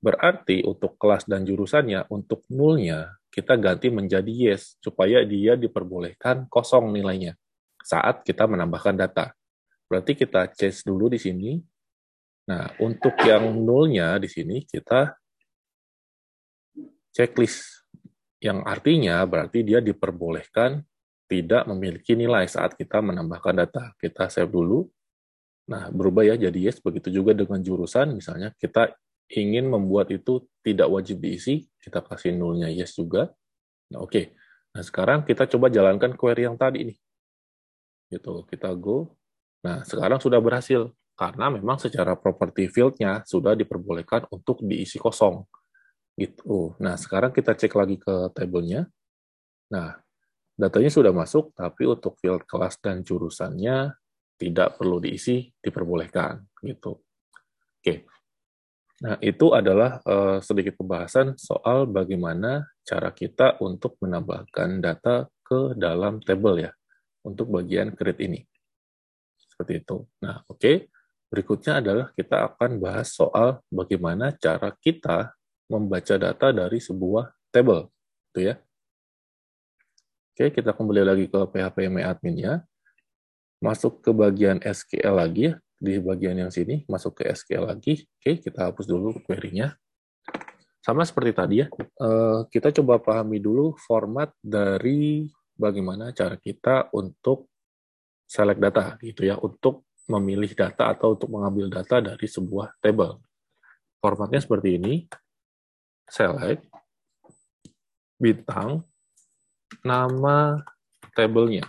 Berarti 0.00 0.62
untuk 0.62 0.96
kelas 1.00 1.26
dan 1.26 1.42
jurusannya, 1.42 2.08
untuk 2.12 2.46
nulnya, 2.52 3.19
kita 3.30 3.54
ganti 3.54 3.88
menjadi 3.88 4.28
yes, 4.28 4.74
supaya 4.82 5.22
dia 5.22 5.54
diperbolehkan 5.54 6.50
kosong 6.50 6.90
nilainya 6.90 7.38
saat 7.80 8.26
kita 8.26 8.50
menambahkan 8.50 8.98
data. 8.98 9.32
Berarti 9.86 10.18
kita 10.18 10.50
change 10.50 10.86
dulu 10.86 11.10
di 11.10 11.18
sini. 11.18 11.58
Nah, 12.50 12.66
untuk 12.82 13.14
yang 13.22 13.54
nulnya 13.54 14.18
di 14.18 14.26
sini, 14.26 14.66
kita 14.66 15.14
checklist. 17.14 17.86
Yang 18.40 18.58
artinya 18.66 19.20
berarti 19.26 19.62
dia 19.62 19.78
diperbolehkan 19.78 20.80
tidak 21.30 21.68
memiliki 21.70 22.18
nilai 22.18 22.50
saat 22.50 22.74
kita 22.74 22.98
menambahkan 22.98 23.54
data. 23.66 23.94
Kita 23.94 24.26
save 24.26 24.50
dulu. 24.50 24.86
Nah, 25.70 25.86
berubah 25.94 26.26
ya 26.26 26.34
jadi 26.34 26.70
yes. 26.70 26.82
Begitu 26.82 27.14
juga 27.14 27.30
dengan 27.34 27.62
jurusan, 27.62 28.14
misalnya 28.14 28.50
kita 28.58 28.90
ingin 29.30 29.70
membuat 29.70 30.10
itu 30.10 30.44
tidak 30.60 30.90
wajib 30.90 31.22
diisi, 31.22 31.70
kita 31.78 32.02
kasih 32.02 32.34
nulnya 32.34 32.68
yes 32.68 32.98
juga. 32.98 33.30
Nah, 33.94 34.02
oke. 34.02 34.10
Okay. 34.10 34.24
Nah, 34.70 34.82
sekarang 34.86 35.26
kita 35.26 35.50
coba 35.50 35.66
jalankan 35.66 36.14
query 36.14 36.46
yang 36.46 36.54
tadi 36.54 36.86
ini. 36.86 36.94
Gitu, 38.10 38.46
kita 38.46 38.70
go. 38.78 39.18
Nah, 39.66 39.82
sekarang 39.82 40.22
sudah 40.22 40.38
berhasil 40.38 40.94
karena 41.18 41.50
memang 41.50 41.76
secara 41.78 42.14
property 42.14 42.70
field-nya 42.70 43.26
sudah 43.26 43.58
diperbolehkan 43.58 44.30
untuk 44.30 44.62
diisi 44.62 44.96
kosong. 44.96 45.42
Gitu. 46.14 46.74
Nah, 46.78 46.94
sekarang 46.94 47.34
kita 47.34 47.54
cek 47.58 47.74
lagi 47.74 47.98
ke 47.98 48.30
tabelnya. 48.34 48.86
Nah, 49.74 49.98
datanya 50.54 50.90
sudah 50.90 51.10
masuk, 51.10 51.54
tapi 51.54 51.86
untuk 51.86 52.18
field 52.18 52.46
kelas 52.46 52.78
dan 52.78 53.02
jurusannya 53.02 53.94
tidak 54.38 54.78
perlu 54.78 55.02
diisi, 55.02 55.50
diperbolehkan. 55.58 56.46
Gitu. 56.62 56.92
Oke, 57.80 58.06
Nah, 59.00 59.16
itu 59.24 59.56
adalah 59.56 60.04
uh, 60.04 60.44
sedikit 60.44 60.76
pembahasan 60.76 61.32
soal 61.40 61.88
bagaimana 61.88 62.68
cara 62.84 63.08
kita 63.16 63.56
untuk 63.64 63.96
menambahkan 64.04 64.84
data 64.84 65.24
ke 65.40 65.72
dalam 65.72 66.20
table 66.20 66.68
ya, 66.68 66.72
untuk 67.24 67.48
bagian 67.48 67.96
create 67.96 68.28
ini. 68.28 68.40
Seperti 69.40 69.80
itu. 69.80 70.04
Nah, 70.20 70.44
oke. 70.44 70.60
Okay. 70.60 70.76
Berikutnya 71.30 71.78
adalah 71.78 72.10
kita 72.18 72.42
akan 72.42 72.82
bahas 72.82 73.14
soal 73.14 73.62
bagaimana 73.70 74.34
cara 74.34 74.74
kita 74.82 75.30
membaca 75.70 76.18
data 76.18 76.50
dari 76.50 76.82
sebuah 76.82 77.30
table. 77.54 77.86
Itu 78.34 78.50
ya. 78.50 78.58
Oke, 80.34 80.50
kita 80.50 80.74
kembali 80.74 81.06
lagi 81.06 81.24
ke 81.30 81.38
PHP 81.38 81.86
admin 82.02 82.34
ya. 82.34 82.54
Masuk 83.62 84.02
ke 84.02 84.10
bagian 84.10 84.58
SQL 84.58 85.14
lagi 85.14 85.54
ya 85.54 85.62
di 85.80 85.96
bagian 85.96 86.36
yang 86.36 86.52
sini, 86.52 86.84
masuk 86.84 87.24
ke 87.24 87.32
SQL 87.32 87.72
lagi. 87.72 88.04
Oke, 88.20 88.44
kita 88.44 88.68
hapus 88.68 88.84
dulu 88.84 89.16
query-nya. 89.24 89.72
Sama 90.84 91.08
seperti 91.08 91.32
tadi 91.32 91.54
ya, 91.64 91.66
eh, 91.80 92.40
kita 92.52 92.68
coba 92.80 93.00
pahami 93.00 93.40
dulu 93.40 93.72
format 93.80 94.28
dari 94.44 95.24
bagaimana 95.56 96.12
cara 96.12 96.36
kita 96.36 96.92
untuk 96.92 97.48
select 98.28 98.60
data, 98.60 99.00
gitu 99.00 99.24
ya, 99.24 99.40
untuk 99.40 99.88
memilih 100.04 100.52
data 100.52 100.92
atau 100.92 101.16
untuk 101.16 101.32
mengambil 101.32 101.72
data 101.72 102.04
dari 102.04 102.26
sebuah 102.28 102.76
table. 102.84 103.20
Formatnya 104.00 104.40
seperti 104.40 104.76
ini, 104.76 105.04
select, 106.08 106.64
bintang, 108.20 108.84
nama 109.80 110.60
tabelnya, 111.16 111.68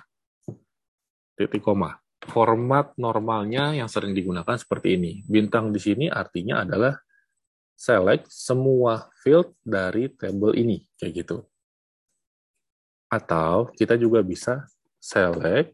titik 1.36 1.64
koma 1.64 2.01
format 2.30 2.94
normalnya 3.02 3.74
yang 3.74 3.90
sering 3.90 4.14
digunakan 4.14 4.54
seperti 4.54 4.98
ini. 5.00 5.26
Bintang 5.26 5.74
di 5.74 5.82
sini 5.82 6.06
artinya 6.06 6.62
adalah 6.62 6.94
select 7.74 8.30
semua 8.30 9.10
field 9.26 9.58
dari 9.66 10.12
table 10.14 10.54
ini, 10.54 10.86
kayak 11.02 11.26
gitu. 11.26 11.38
Atau 13.10 13.74
kita 13.74 13.98
juga 13.98 14.22
bisa 14.22 14.70
select, 15.02 15.74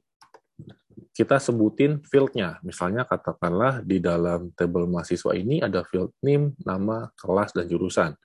kita 1.12 1.38
sebutin 1.38 2.00
fieldnya. 2.08 2.64
Misalnya 2.64 3.04
katakanlah 3.04 3.84
di 3.84 4.00
dalam 4.00 4.56
table 4.56 4.88
mahasiswa 4.88 5.36
ini 5.36 5.60
ada 5.60 5.84
field 5.84 6.16
name, 6.24 6.56
nama, 6.64 7.12
kelas, 7.20 7.52
dan 7.52 7.68
jurusan. 7.68 8.16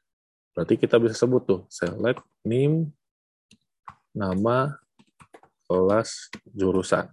Berarti 0.54 0.78
kita 0.78 1.02
bisa 1.02 1.18
sebut 1.18 1.42
tuh, 1.42 1.60
select 1.66 2.22
name, 2.46 2.94
nama, 4.14 4.78
kelas, 5.66 6.30
jurusan. 6.52 7.10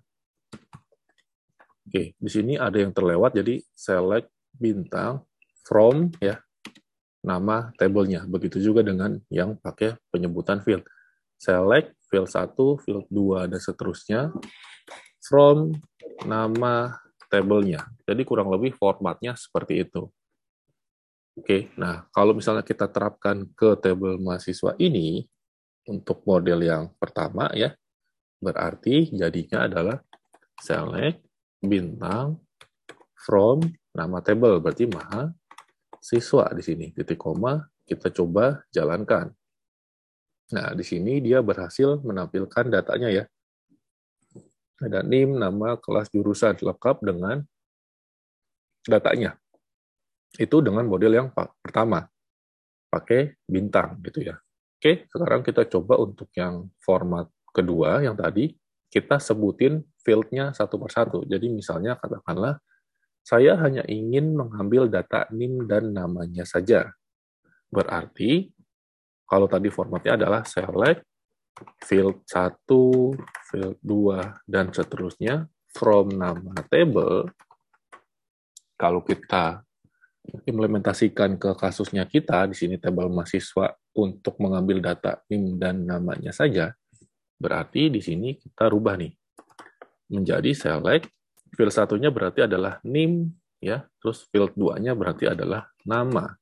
Oke, 1.89 2.13
di 2.13 2.29
sini 2.29 2.53
ada 2.53 2.77
yang 2.77 2.93
terlewat, 2.93 3.33
jadi 3.33 3.65
select 3.73 4.29
bintang 4.53 5.25
from 5.65 6.13
ya 6.21 6.37
nama 7.25 7.73
tabelnya. 7.81 8.29
Begitu 8.29 8.61
juga 8.61 8.85
dengan 8.85 9.17
yang 9.33 9.57
pakai 9.57 9.97
penyebutan 10.13 10.61
field. 10.61 10.85
Select 11.41 11.97
field 12.05 12.29
1, 12.29 12.53
field 12.85 13.09
2, 13.09 13.49
dan 13.49 13.57
seterusnya 13.57 14.29
from 15.17 15.73
nama 16.29 16.93
tabelnya. 17.25 17.89
Jadi 18.05 18.21
kurang 18.21 18.53
lebih 18.53 18.77
formatnya 18.77 19.33
seperti 19.33 19.81
itu. 19.81 20.13
Oke, 21.41 21.73
nah 21.73 22.05
kalau 22.13 22.37
misalnya 22.37 22.61
kita 22.61 22.85
terapkan 22.85 23.49
ke 23.57 23.81
tabel 23.81 24.21
mahasiswa 24.21 24.77
ini, 24.77 25.25
untuk 25.89 26.21
model 26.21 26.61
yang 26.61 26.83
pertama 27.01 27.49
ya, 27.57 27.73
berarti 28.37 29.09
jadinya 29.09 29.65
adalah 29.65 29.97
select 30.61 31.28
bintang 31.59 32.39
from 33.19 33.59
nama 33.91 34.23
table 34.23 34.63
berarti 34.63 34.87
maha 34.87 35.31
siswa 35.99 36.47
di 36.55 36.63
sini 36.63 36.85
titik 36.95 37.19
koma 37.19 37.59
kita 37.89 38.13
coba 38.13 38.61
jalankan. 38.69 39.33
Nah, 40.53 40.73
di 40.77 40.85
sini 40.85 41.17
dia 41.21 41.41
berhasil 41.41 41.97
menampilkan 42.05 42.69
datanya 42.69 43.09
ya. 43.09 43.23
Ada 44.79 45.03
NIM, 45.03 45.35
nama, 45.35 45.75
kelas, 45.75 46.07
jurusan 46.13 46.55
lengkap 46.55 47.03
dengan 47.03 47.43
datanya. 48.85 49.35
Itu 50.37 50.61
dengan 50.61 50.87
model 50.87 51.11
yang 51.19 51.27
pertama, 51.35 52.05
pakai 52.87 53.35
bintang 53.43 53.99
gitu 54.05 54.23
ya. 54.23 54.39
Oke, 54.79 55.09
sekarang 55.11 55.43
kita 55.43 55.67
coba 55.67 55.99
untuk 55.99 56.31
yang 56.37 56.71
format 56.79 57.27
kedua 57.51 57.99
yang 57.99 58.15
tadi 58.15 58.55
kita 58.89 59.21
sebutin 59.21 59.85
field-nya 60.01 60.51
satu 60.51 60.81
persatu. 60.81 61.21
Jadi 61.29 61.49
misalnya 61.53 61.95
katakanlah 61.97 62.57
saya 63.21 63.53
hanya 63.61 63.85
ingin 63.85 64.33
mengambil 64.33 64.89
data 64.89 65.29
NIM 65.29 65.69
dan 65.69 65.93
namanya 65.93 66.43
saja. 66.49 66.89
Berarti 67.69 68.49
Kalau 69.29 69.45
tadi 69.45 69.69
formatnya 69.69 70.17
adalah 70.17 70.41
select, 70.41 71.05
field 71.85 72.25
1, 72.25 72.65
field 73.45 73.77
2, 73.85 74.49
dan 74.49 74.73
seterusnya, 74.73 75.45
from 75.69 76.09
nama 76.09 76.57
table, 76.65 77.29
kalau 78.73 79.05
kita 79.05 79.61
implementasikan 80.49 81.37
ke 81.37 81.53
kasusnya 81.53 82.09
kita, 82.09 82.49
di 82.49 82.57
sini 82.57 82.81
tabel 82.81 83.13
mahasiswa 83.13 83.69
untuk 83.93 84.41
mengambil 84.41 84.81
data 84.81 85.21
NIM 85.29 85.61
dan 85.61 85.85
namanya 85.85 86.33
saja, 86.33 86.73
berarti 87.39 87.87
di 87.87 88.03
sini 88.03 88.35
kita 88.35 88.67
rubah 88.67 88.99
nih, 88.99 89.15
menjadi 90.11 90.51
select, 90.51 91.07
field 91.55 91.73
satunya 91.73 92.11
berarti 92.11 92.45
adalah 92.45 92.83
NIM, 92.83 93.31
ya, 93.63 93.87
terus 93.97 94.27
field 94.29 94.53
2-nya 94.53 94.93
berarti 94.93 95.31
adalah 95.31 95.71
nama. 95.87 96.35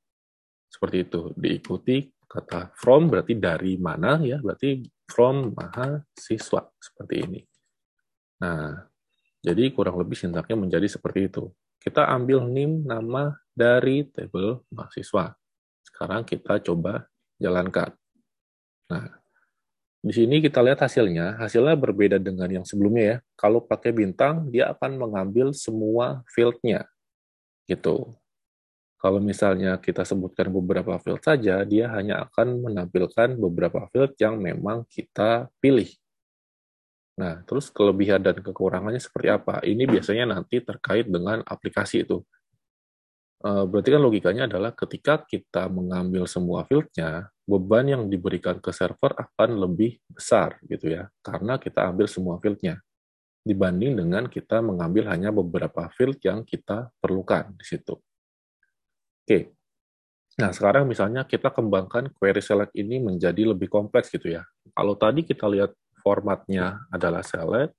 Seperti 0.68 1.08
itu, 1.08 1.32
diikuti 1.38 2.10
kata 2.28 2.76
from 2.76 3.08
berarti 3.08 3.40
dari 3.40 3.80
mana 3.80 4.20
ya 4.20 4.44
berarti 4.44 4.84
from 5.08 5.56
mahasiswa 5.56 6.62
seperti 6.76 7.16
ini. 7.24 7.42
Nah, 8.44 8.84
jadi 9.40 9.72
kurang 9.72 9.96
lebih 9.96 10.20
sintaknya 10.20 10.60
menjadi 10.60 10.86
seperti 10.92 11.32
itu. 11.32 11.48
Kita 11.80 12.12
ambil 12.12 12.44
NIM 12.46 12.84
nama 12.84 13.32
dari 13.56 14.04
tabel 14.12 14.60
mahasiswa. 14.70 15.34
Sekarang 15.88 16.28
kita 16.28 16.60
coba 16.62 17.08
jalankan. 17.40 17.96
Nah, 18.92 19.17
di 20.08 20.14
sini 20.16 20.40
kita 20.40 20.64
lihat 20.64 20.80
hasilnya. 20.80 21.36
Hasilnya 21.36 21.76
berbeda 21.76 22.16
dengan 22.16 22.48
yang 22.48 22.64
sebelumnya 22.64 23.04
ya. 23.04 23.18
Kalau 23.36 23.60
pakai 23.60 23.92
bintang, 23.92 24.48
dia 24.48 24.72
akan 24.72 24.96
mengambil 24.96 25.52
semua 25.52 26.24
field-nya. 26.32 26.88
Gitu. 27.68 28.16
Kalau 28.98 29.20
misalnya 29.20 29.78
kita 29.78 30.08
sebutkan 30.08 30.50
beberapa 30.50 30.96
field 31.04 31.22
saja, 31.22 31.62
dia 31.68 31.92
hanya 31.94 32.24
akan 32.24 32.66
menampilkan 32.66 33.36
beberapa 33.36 33.86
field 33.92 34.16
yang 34.18 34.40
memang 34.40 34.88
kita 34.88 35.52
pilih. 35.60 35.92
Nah, 37.20 37.44
terus 37.44 37.68
kelebihan 37.68 38.24
dan 38.24 38.40
kekurangannya 38.40 39.02
seperti 39.02 39.28
apa? 39.28 39.60
Ini 39.66 39.90
biasanya 39.90 40.38
nanti 40.38 40.64
terkait 40.64 41.10
dengan 41.10 41.44
aplikasi 41.44 42.08
itu. 42.08 42.24
Eh, 43.38 43.64
berarti 43.70 43.90
kan 43.94 44.02
logikanya 44.02 44.44
adalah 44.50 44.74
ketika 44.74 45.22
kita 45.22 45.70
mengambil 45.70 46.26
semua 46.26 46.66
fieldnya, 46.66 47.30
beban 47.46 47.86
yang 47.86 48.04
diberikan 48.10 48.58
ke 48.58 48.74
server 48.74 49.14
akan 49.14 49.62
lebih 49.62 50.02
besar 50.10 50.58
gitu 50.66 50.90
ya, 50.90 51.06
karena 51.22 51.62
kita 51.62 51.86
ambil 51.86 52.10
semua 52.10 52.42
fieldnya 52.42 52.82
dibanding 53.48 53.96
dengan 53.96 54.28
kita 54.28 54.60
mengambil 54.60 55.08
hanya 55.08 55.32
beberapa 55.32 55.88
field 55.96 56.20
yang 56.20 56.44
kita 56.44 56.92
perlukan 57.00 57.56
di 57.56 57.64
situ. 57.64 57.96
Oke. 59.24 59.56
Nah, 60.38 60.52
sekarang 60.52 60.86
misalnya 60.86 61.24
kita 61.24 61.50
kembangkan 61.50 62.12
query 62.14 62.44
select 62.44 62.76
ini 62.76 63.00
menjadi 63.00 63.56
lebih 63.56 63.72
kompleks 63.72 64.12
gitu 64.12 64.36
ya. 64.36 64.44
Kalau 64.76 64.94
tadi 65.00 65.24
kita 65.24 65.48
lihat 65.50 65.72
formatnya 66.04 66.84
adalah 66.92 67.24
select, 67.26 67.74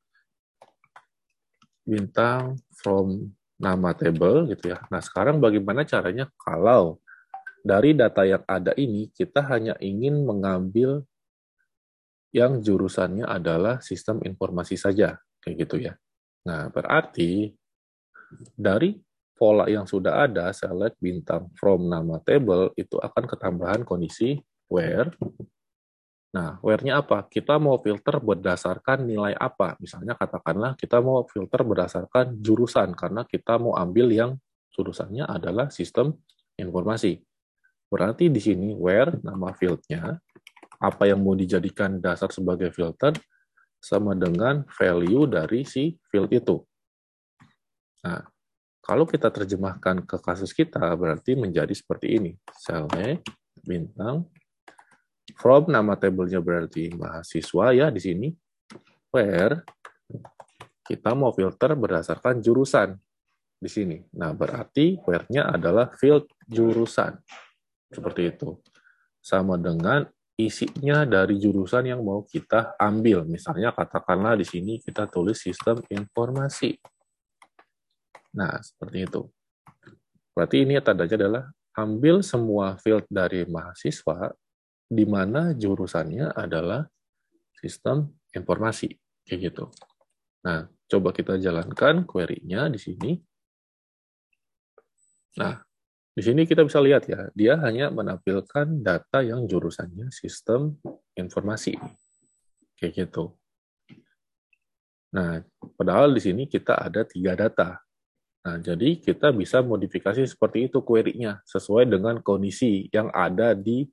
bintang 1.86 2.58
from 2.74 3.37
nama 3.58 3.90
table 3.92 4.54
gitu 4.54 4.72
ya. 4.72 4.78
Nah, 4.88 5.02
sekarang 5.02 5.42
bagaimana 5.42 5.82
caranya 5.82 6.30
kalau 6.38 7.02
dari 7.66 7.92
data 7.92 8.22
yang 8.22 8.46
ada 8.46 8.72
ini 8.78 9.10
kita 9.10 9.42
hanya 9.50 9.74
ingin 9.82 10.22
mengambil 10.22 11.02
yang 12.30 12.62
jurusannya 12.62 13.26
adalah 13.26 13.82
sistem 13.82 14.22
informasi 14.22 14.78
saja, 14.78 15.18
kayak 15.42 15.66
gitu 15.66 15.76
ya. 15.90 15.98
Nah, 16.46 16.70
berarti 16.70 17.50
dari 18.54 18.94
pola 19.34 19.66
yang 19.66 19.86
sudah 19.86 20.28
ada, 20.28 20.54
select 20.54 20.98
bintang 21.02 21.50
from 21.58 21.88
nama 21.90 22.20
table, 22.22 22.70
itu 22.78 22.98
akan 23.00 23.24
ketambahan 23.26 23.82
kondisi 23.82 24.38
where. 24.70 25.10
Nah, 26.28 26.60
where-nya 26.60 27.00
apa? 27.00 27.24
Kita 27.24 27.56
mau 27.56 27.80
filter 27.80 28.20
berdasarkan 28.20 29.08
nilai 29.08 29.32
apa? 29.32 29.80
Misalnya 29.80 30.12
katakanlah 30.12 30.76
kita 30.76 31.00
mau 31.00 31.24
filter 31.24 31.64
berdasarkan 31.64 32.36
jurusan, 32.44 32.92
karena 32.92 33.24
kita 33.24 33.56
mau 33.56 33.72
ambil 33.80 34.12
yang 34.12 34.36
jurusannya 34.76 35.24
adalah 35.24 35.72
sistem 35.72 36.12
informasi. 36.60 37.24
Berarti 37.88 38.28
di 38.28 38.40
sini 38.44 38.76
where, 38.76 39.16
nama 39.24 39.56
field-nya, 39.56 40.20
apa 40.78 41.08
yang 41.08 41.24
mau 41.24 41.32
dijadikan 41.32 41.96
dasar 41.96 42.28
sebagai 42.28 42.68
filter, 42.76 43.16
sama 43.80 44.12
dengan 44.12 44.68
value 44.68 45.24
dari 45.24 45.64
si 45.64 45.96
field 46.12 46.28
itu. 46.34 46.60
Nah, 48.04 48.20
kalau 48.84 49.08
kita 49.08 49.32
terjemahkan 49.32 50.04
ke 50.04 50.16
kasus 50.20 50.52
kita, 50.52 50.92
berarti 50.92 51.38
menjadi 51.40 51.72
seperti 51.72 52.20
ini. 52.20 52.32
Select, 52.52 53.24
bintang, 53.64 54.28
from, 55.36 55.68
nama 55.68 55.98
tabelnya 55.98 56.40
berarti 56.40 56.92
mahasiswa 56.94 57.74
ya 57.74 57.86
di 57.92 58.00
sini. 58.00 58.28
Where, 59.08 59.64
kita 60.84 61.12
mau 61.12 61.32
filter 61.32 61.76
berdasarkan 61.76 62.40
jurusan 62.40 62.96
di 63.58 63.68
sini. 63.68 63.98
Nah, 64.16 64.32
berarti 64.32 64.96
where-nya 65.04 65.50
adalah 65.52 65.92
field 65.98 66.30
jurusan. 66.46 67.18
Seperti 67.90 68.32
itu. 68.32 68.56
Sama 69.18 69.58
dengan 69.60 70.06
isinya 70.38 71.02
dari 71.02 71.36
jurusan 71.36 71.90
yang 71.90 72.00
mau 72.06 72.22
kita 72.22 72.78
ambil. 72.78 73.26
Misalnya 73.26 73.74
katakanlah 73.74 74.38
di 74.38 74.46
sini 74.46 74.78
kita 74.78 75.10
tulis 75.10 75.42
sistem 75.42 75.82
informasi. 75.90 76.78
Nah, 78.38 78.62
seperti 78.62 79.04
itu. 79.04 79.26
Berarti 80.32 80.62
ini 80.62 80.78
tandanya 80.78 81.16
adalah 81.18 81.44
ambil 81.74 82.22
semua 82.22 82.78
field 82.78 83.02
dari 83.10 83.42
mahasiswa 83.42 84.30
di 84.88 85.04
mana 85.04 85.52
jurusannya 85.52 86.32
adalah 86.32 86.88
sistem 87.60 88.08
informasi. 88.32 88.96
Kayak 89.28 89.52
gitu. 89.52 89.64
Nah, 90.48 90.64
coba 90.88 91.12
kita 91.12 91.36
jalankan 91.36 92.08
query-nya 92.08 92.72
di 92.72 92.80
sini. 92.80 93.12
Nah, 95.36 95.60
di 96.16 96.22
sini 96.24 96.48
kita 96.48 96.64
bisa 96.64 96.80
lihat 96.80 97.04
ya, 97.06 97.28
dia 97.36 97.60
hanya 97.60 97.92
menampilkan 97.92 98.80
data 98.80 99.20
yang 99.20 99.44
jurusannya 99.44 100.08
sistem 100.08 100.80
informasi. 101.14 101.76
Kayak 102.80 103.06
gitu. 103.06 103.36
Nah, 105.12 105.44
padahal 105.76 106.16
di 106.16 106.20
sini 106.24 106.48
kita 106.48 106.80
ada 106.80 107.04
tiga 107.04 107.36
data. 107.36 107.80
Nah, 108.48 108.56
jadi 108.64 108.96
kita 108.96 109.28
bisa 109.36 109.60
modifikasi 109.60 110.24
seperti 110.24 110.72
itu 110.72 110.80
query-nya 110.80 111.44
sesuai 111.44 111.84
dengan 111.84 112.24
kondisi 112.24 112.88
yang 112.88 113.12
ada 113.12 113.52
di 113.52 113.84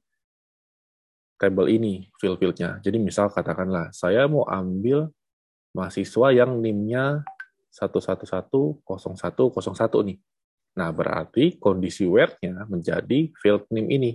table 1.36 1.68
ini, 1.72 2.08
field-fieldnya. 2.20 2.80
Jadi 2.80 2.98
misal 3.00 3.32
katakanlah, 3.32 3.92
saya 3.92 4.28
mau 4.28 4.48
ambil 4.48 5.12
mahasiswa 5.76 6.32
yang 6.32 6.60
NIM-nya 6.60 7.24
1110101 7.72 10.08
nih. 10.08 10.20
Nah, 10.76 10.92
berarti 10.92 11.60
kondisi 11.60 12.08
where-nya 12.08 12.68
menjadi 12.68 13.32
field 13.36 13.68
NIM 13.72 13.88
ini. 13.92 14.12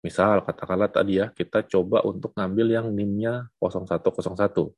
Misal, 0.00 0.42
katakanlah 0.42 0.90
tadi 0.90 1.20
ya, 1.20 1.30
kita 1.30 1.62
coba 1.66 2.02
untuk 2.02 2.34
ngambil 2.34 2.66
yang 2.74 2.86
NIM-nya 2.90 3.46
0101. 3.62 4.74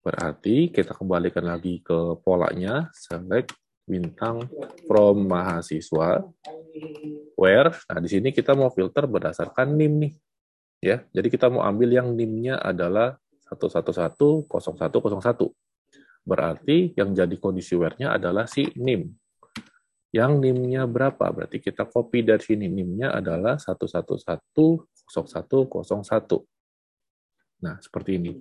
Berarti 0.00 0.72
kita 0.72 0.96
kembalikan 0.96 1.44
lagi 1.44 1.82
ke 1.82 2.16
polanya, 2.22 2.88
select 2.94 3.52
bintang 3.90 4.46
from 4.86 5.26
mahasiswa 5.26 6.22
where 7.34 7.74
nah 7.90 7.98
di 7.98 8.06
sini 8.06 8.30
kita 8.30 8.54
mau 8.54 8.70
filter 8.70 9.10
berdasarkan 9.10 9.74
NIM 9.74 10.06
nih 10.06 10.14
ya 10.80 11.04
jadi 11.12 11.28
kita 11.28 11.50
mau 11.52 11.62
ambil 11.64 11.92
yang 11.92 12.16
NIM-nya 12.16 12.56
adalah 12.60 13.18
1110101 13.52 15.52
berarti 16.24 16.92
yang 16.96 17.14
jadi 17.16 17.36
kondisi 17.40 17.76
where-nya 17.76 18.12
adalah 18.16 18.46
si 18.48 18.64
NIM 18.76 19.20
yang 20.10 20.42
NIM-nya 20.42 20.90
berapa? 20.90 21.30
Berarti 21.30 21.62
kita 21.62 21.86
copy 21.86 22.26
dari 22.26 22.42
sini. 22.42 22.66
NIM-nya 22.66 23.14
adalah 23.14 23.62
1110101 23.62 26.50
nah 27.60 27.76
seperti 27.78 28.16
ini. 28.16 28.32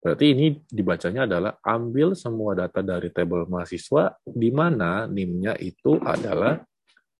Berarti 0.00 0.32
ini 0.36 0.60
dibacanya 0.68 1.22
adalah 1.28 1.58
ambil 1.64 2.14
semua 2.16 2.54
data 2.56 2.82
dari 2.84 3.10
tabel 3.12 3.46
mahasiswa 3.48 4.16
di 4.24 4.50
mana 4.52 5.06
NIM-nya 5.08 5.56
itu 5.60 5.98
adalah 6.00 6.64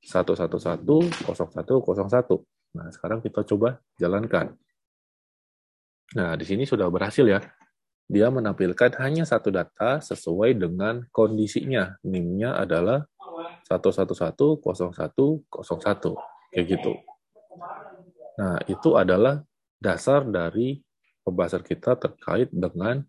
1110101. 0.05 2.45
Nah, 2.75 2.91
sekarang 2.91 3.23
kita 3.23 3.47
coba 3.47 3.79
jalankan. 3.97 4.59
Nah, 6.19 6.35
di 6.35 6.45
sini 6.47 6.67
sudah 6.67 6.91
berhasil 6.91 7.25
ya. 7.25 7.41
Dia 8.05 8.29
menampilkan 8.29 9.01
hanya 9.01 9.25
satu 9.25 9.49
data 9.49 9.97
sesuai 10.03 10.61
dengan 10.61 11.09
kondisinya. 11.09 11.97
NIM-nya 12.05 12.59
adalah 12.61 13.09
1110101. 13.71 14.61
Kayak 16.53 16.67
gitu. 16.69 16.93
Nah, 18.37 18.59
itu 18.69 18.91
adalah 18.99 19.41
dasar 19.81 20.27
dari 20.29 20.85
pembahasan 21.25 21.65
kita 21.65 21.97
terkait 21.97 22.53
dengan 22.53 23.01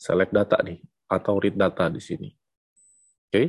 select 0.00 0.32
data 0.32 0.56
nih 0.64 0.80
atau 1.06 1.36
read 1.36 1.54
data 1.58 1.92
di 1.92 2.00
sini. 2.00 2.30
Oke. 3.28 3.30
Okay. 3.30 3.46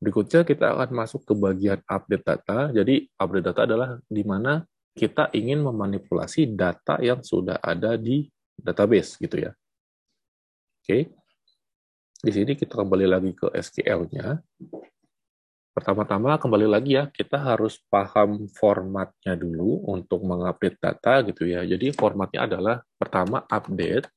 Berikutnya 0.00 0.48
kita 0.48 0.72
akan 0.72 0.90
masuk 0.96 1.28
ke 1.28 1.36
bagian 1.36 1.80
update 1.84 2.24
data. 2.24 2.72
Jadi 2.72 3.04
update 3.20 3.46
data 3.52 3.60
adalah 3.68 3.90
di 4.08 4.24
mana 4.24 4.64
kita 4.96 5.28
ingin 5.36 5.60
memanipulasi 5.60 6.56
data 6.56 6.96
yang 7.04 7.20
sudah 7.20 7.60
ada 7.60 8.00
di 8.00 8.24
database 8.56 9.20
gitu 9.20 9.44
ya. 9.44 9.52
Oke. 10.80 11.12
Di 12.20 12.32
sini 12.32 12.52
kita 12.56 12.80
kembali 12.80 13.06
lagi 13.08 13.32
ke 13.36 13.48
SQL-nya. 13.52 14.40
Pertama-tama 15.70 16.36
kembali 16.36 16.66
lagi 16.68 16.98
ya, 16.98 17.08
kita 17.08 17.40
harus 17.40 17.80
paham 17.88 18.44
formatnya 18.52 19.38
dulu 19.38 19.84
untuk 19.88 20.24
mengupdate 20.24 20.76
data 20.76 21.24
gitu 21.24 21.48
ya. 21.48 21.64
Jadi 21.64 21.92
formatnya 21.92 22.44
adalah 22.44 22.76
pertama 23.00 23.44
update 23.48 24.08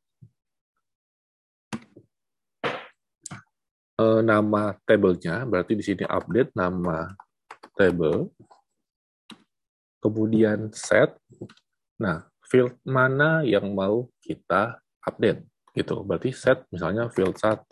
e, 3.98 4.06
nama 4.22 4.74
tabelnya, 4.86 5.46
berarti 5.46 5.74
di 5.78 5.84
sini 5.86 6.04
update 6.06 6.54
nama 6.58 7.12
table, 7.78 8.34
kemudian 10.04 10.74
set. 10.74 11.16
Nah, 12.02 12.28
field 12.48 12.78
mana 12.86 13.42
yang 13.48 13.72
mau 13.74 14.10
kita 14.22 14.78
update 15.06 15.42
gitu. 15.74 16.06
Berarti 16.06 16.30
set 16.36 16.66
misalnya 16.70 17.10
field 17.10 17.38
1 17.40 17.66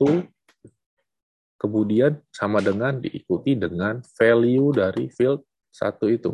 kemudian 1.61 2.17
sama 2.33 2.57
dengan 2.57 2.97
diikuti 2.97 3.53
dengan 3.53 4.01
value 4.17 4.73
dari 4.73 5.05
field 5.13 5.45
1 5.69 6.09
itu. 6.09 6.33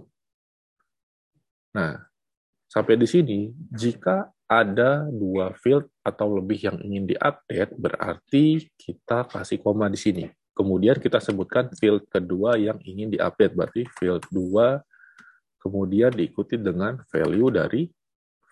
Nah, 1.75 1.99
sampai 2.67 2.99
di 2.99 3.07
sini 3.07 3.49
jika 3.71 4.31
ada 4.47 5.03
dua 5.11 5.51
field 5.59 5.91
atau 6.03 6.39
lebih 6.39 6.71
yang 6.71 6.77
ingin 6.79 7.03
diupdate, 7.03 7.75
berarti 7.75 8.67
kita 8.79 9.27
kasih 9.27 9.59
koma 9.59 9.91
di 9.91 9.99
sini. 9.99 10.25
Kemudian 10.55 10.97
kita 10.97 11.19
sebutkan 11.19 11.69
field 11.75 12.07
kedua 12.07 12.55
yang 12.55 12.79
ingin 12.81 13.11
diupdate, 13.13 13.53
berarti 13.53 13.81
field 13.99 14.25
2 14.31 14.81
kemudian 15.61 16.09
diikuti 16.15 16.55
dengan 16.55 16.97
value 17.11 17.51
dari 17.51 17.85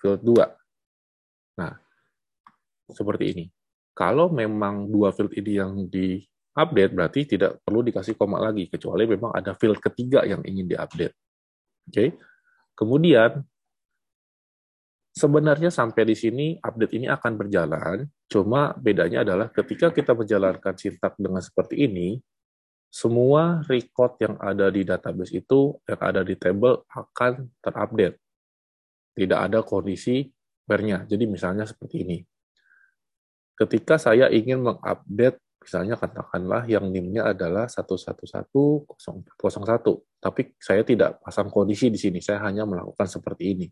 field 0.03 0.21
2. 0.21 1.57
Nah, 1.57 1.73
seperti 2.91 3.25
ini. 3.31 3.45
Kalau 3.95 4.27
memang 4.27 4.91
dua 4.91 5.15
field 5.15 5.31
ini 5.39 5.55
yang 5.55 5.87
diupdate, 5.87 6.91
berarti 6.91 7.21
tidak 7.23 7.63
perlu 7.63 7.79
dikasih 7.79 8.19
koma 8.19 8.43
lagi, 8.43 8.67
kecuali 8.67 9.07
memang 9.07 9.31
ada 9.31 9.55
field 9.55 9.79
ketiga 9.79 10.27
yang 10.27 10.43
ingin 10.43 10.67
diupdate. 10.67 11.15
Oke. 11.87 11.95
Okay? 11.95 12.09
Kemudian, 12.75 13.39
sebenarnya 15.15 15.71
sampai 15.71 16.03
di 16.03 16.15
sini 16.15 16.59
update 16.59 16.93
ini 16.99 17.07
akan 17.07 17.33
berjalan, 17.39 18.03
cuma 18.27 18.75
bedanya 18.75 19.23
adalah 19.23 19.47
ketika 19.47 19.95
kita 19.95 20.11
menjalankan 20.11 20.75
sintak 20.75 21.15
dengan 21.15 21.39
seperti 21.39 21.87
ini, 21.87 22.19
semua 22.91 23.63
record 23.67 24.19
yang 24.19 24.35
ada 24.39 24.67
di 24.67 24.83
database 24.83 25.31
itu, 25.35 25.75
yang 25.87 25.99
ada 26.03 26.21
di 26.23 26.35
table, 26.35 26.83
akan 26.91 27.47
terupdate. 27.63 28.19
Tidak 29.15 29.39
ada 29.39 29.63
kondisi 29.63 30.27
where-nya. 30.67 31.07
Jadi 31.07 31.23
misalnya 31.27 31.63
seperti 31.63 32.03
ini. 32.03 32.19
Ketika 33.55 33.95
saya 33.95 34.27
ingin 34.27 34.59
mengupdate, 34.63 35.39
misalnya 35.63 35.95
katakanlah 35.95 36.67
yang 36.67 36.91
NIM-nya 36.91 37.31
adalah 37.31 37.71
111.0401, 37.71 38.91
tapi 40.19 40.41
saya 40.59 40.83
tidak 40.83 41.23
pasang 41.23 41.47
kondisi 41.47 41.87
di 41.87 41.95
sini, 41.95 42.19
saya 42.19 42.43
hanya 42.43 42.67
melakukan 42.67 43.07
seperti 43.07 43.55
ini. 43.55 43.67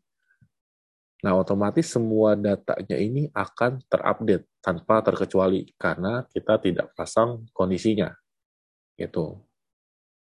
Nah, 1.24 1.40
otomatis 1.40 1.88
semua 1.88 2.36
datanya 2.36 3.00
ini 3.00 3.32
akan 3.32 3.80
terupdate 3.88 4.44
tanpa 4.60 5.00
terkecuali 5.00 5.72
karena 5.80 6.28
kita 6.28 6.60
tidak 6.60 6.92
pasang 7.00 7.48
kondisinya. 7.56 8.12
Gitu. 9.00 9.40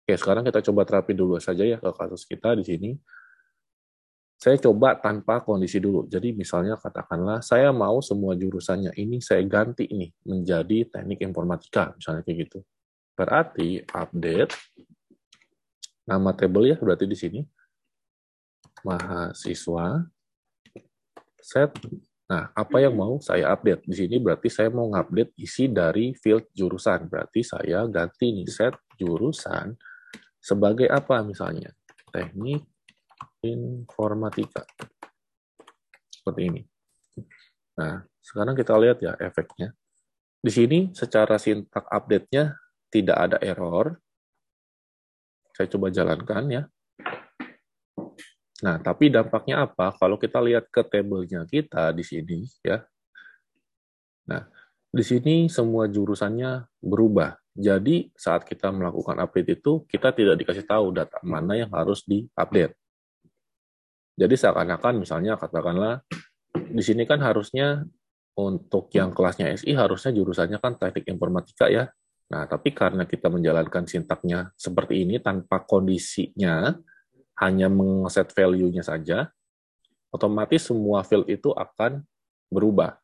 Oke, 0.03 0.13
sekarang 0.15 0.47
kita 0.47 0.63
coba 0.63 0.87
terapi 0.87 1.11
dulu 1.11 1.35
saja 1.43 1.67
ya 1.67 1.75
ke 1.75 1.91
kasus 1.91 2.23
kita 2.23 2.55
di 2.55 2.63
sini. 2.63 2.91
Saya 4.39 4.59
coba 4.59 4.95
tanpa 4.99 5.43
kondisi 5.43 5.79
dulu. 5.79 6.07
Jadi 6.07 6.35
misalnya 6.35 6.79
katakanlah 6.79 7.39
saya 7.39 7.71
mau 7.71 7.99
semua 8.03 8.35
jurusannya 8.35 8.95
ini 8.99 9.23
saya 9.23 9.43
ganti 9.47 9.87
ini 9.87 10.11
menjadi 10.27 10.87
teknik 10.87 11.23
informatika, 11.23 11.95
misalnya 11.95 12.23
kayak 12.27 12.47
gitu. 12.47 12.59
Berarti 13.15 13.79
update 13.87 14.51
nama 16.03 16.35
table 16.35 16.67
ya 16.67 16.75
berarti 16.75 17.07
di 17.07 17.15
sini 17.15 17.39
mahasiswa 18.83 20.03
set 21.43 21.75
Nah, 22.23 22.49
apa 22.56 22.82
yang 22.82 22.95
mau 22.95 23.19
saya 23.19 23.51
update? 23.51 23.86
Di 23.86 23.93
sini 23.93 24.17
berarti 24.17 24.47
saya 24.47 24.73
mau 24.73 24.89
ngupdate 24.89 25.38
isi 25.38 25.67
dari 25.69 26.15
field 26.15 26.49
jurusan. 26.56 27.06
Berarti 27.12 27.43
saya 27.43 27.84
ganti 27.86 28.32
nih 28.32 28.49
set 28.49 28.73
jurusan 28.95 29.75
sebagai 30.39 30.88
apa 30.88 31.19
misalnya? 31.21 31.69
Teknik 32.10 32.63
informatika. 33.43 34.63
Seperti 36.10 36.41
ini. 36.47 36.62
Nah, 37.77 38.01
sekarang 38.23 38.56
kita 38.56 38.73
lihat 38.79 38.97
ya 39.03 39.13
efeknya. 39.19 39.75
Di 40.39 40.51
sini 40.51 40.79
secara 40.95 41.36
sintak 41.36 41.86
update-nya 41.91 42.56
tidak 42.88 43.17
ada 43.19 43.38
error. 43.43 43.99
Saya 45.53 45.67
coba 45.69 45.91
jalankan 45.91 46.43
ya. 46.49 46.63
Nah, 48.63 48.80
tapi 48.80 49.12
dampaknya 49.12 49.67
apa? 49.67 49.91
Kalau 49.99 50.15
kita 50.15 50.39
lihat 50.39 50.71
ke 50.71 50.88
tabelnya 50.88 51.43
kita 51.43 51.91
di 51.91 51.99
sini, 51.99 52.47
ya. 52.63 52.80
Nah, 54.23 54.47
di 54.88 55.04
sini 55.04 55.52
semua 55.52 55.91
jurusannya 55.91 56.63
berubah. 56.80 57.36
Jadi, 57.52 58.15
saat 58.15 58.47
kita 58.47 58.71
melakukan 58.71 59.19
update 59.19 59.60
itu, 59.60 59.84
kita 59.86 60.15
tidak 60.15 60.39
dikasih 60.39 60.63
tahu 60.63 60.95
data 60.95 61.19
mana 61.28 61.60
yang 61.60 61.69
harus 61.76 62.08
diupdate. 62.08 62.71
Jadi, 64.15 64.36
seakan-akan 64.39 65.04
misalnya 65.04 65.36
katakanlah, 65.36 65.99
di 66.56 66.82
sini 66.82 67.04
kan 67.04 67.19
harusnya 67.19 67.84
untuk 68.34 68.89
yang 68.95 69.13
kelasnya 69.13 69.54
SI 69.54 69.78
harusnya 69.78 70.10
jurusannya 70.15 70.58
kan 70.58 70.80
teknik 70.80 71.06
informatika 71.12 71.69
ya. 71.69 71.91
Nah, 72.34 72.49
tapi 72.49 72.73
karena 72.73 73.06
kita 73.06 73.30
menjalankan 73.30 73.86
sintaknya 73.86 74.49
seperti 74.58 75.06
ini 75.06 75.21
tanpa 75.21 75.62
kondisinya, 75.62 76.73
hanya 77.41 77.72
mengset 77.72 78.30
value-nya 78.34 78.86
saja, 78.86 79.34
otomatis 80.13 80.69
semua 80.69 81.02
field 81.02 81.26
itu 81.26 81.50
akan 81.54 82.06
berubah. 82.54 83.02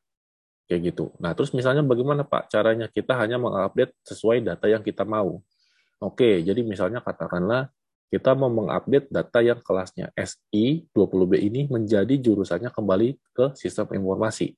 Kayak 0.70 0.94
gitu. 0.94 1.06
Nah, 1.18 1.34
terus 1.34 1.50
misalnya 1.50 1.82
bagaimana 1.82 2.22
Pak 2.22 2.54
caranya 2.54 2.86
kita 2.86 3.18
hanya 3.18 3.42
mengupdate 3.42 3.98
sesuai 4.06 4.46
data 4.46 4.70
yang 4.70 4.86
kita 4.86 5.02
mau. 5.02 5.42
Oke, 5.98 6.46
jadi 6.46 6.62
misalnya 6.62 7.02
katakanlah 7.02 7.74
kita 8.14 8.38
mau 8.38 8.54
mengupdate 8.54 9.10
data 9.10 9.42
yang 9.42 9.58
kelasnya 9.66 10.14
SI 10.14 10.86
20B 10.94 11.42
ini 11.42 11.66
menjadi 11.66 12.14
jurusannya 12.22 12.70
kembali 12.70 13.18
ke 13.34 13.58
sistem 13.58 13.98
informasi. 13.98 14.54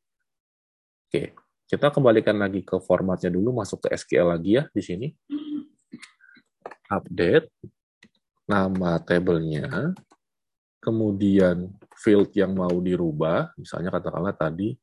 Oke, 1.07 1.35
kita 1.71 1.87
kembalikan 1.91 2.35
lagi 2.35 2.63
ke 2.67 2.75
formatnya 2.83 3.31
dulu, 3.31 3.55
masuk 3.55 3.87
ke 3.87 3.95
SQL 3.95 4.35
lagi 4.35 4.59
ya 4.59 4.67
di 4.71 4.83
sini. 4.83 5.07
Update, 6.91 7.47
nama 8.51 8.99
tabelnya, 8.99 9.95
kemudian 10.83 11.71
field 11.95 12.35
yang 12.35 12.51
mau 12.51 12.73
dirubah, 12.83 13.55
misalnya 13.55 13.95
katakanlah 13.95 14.35
tadi 14.35 14.75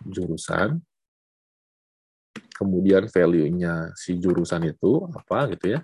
jurusan, 0.00 0.80
kemudian 2.56 3.04
value-nya 3.12 3.92
si 3.92 4.16
jurusan 4.16 4.64
itu 4.72 5.04
apa 5.12 5.52
gitu 5.52 5.76
ya. 5.76 5.80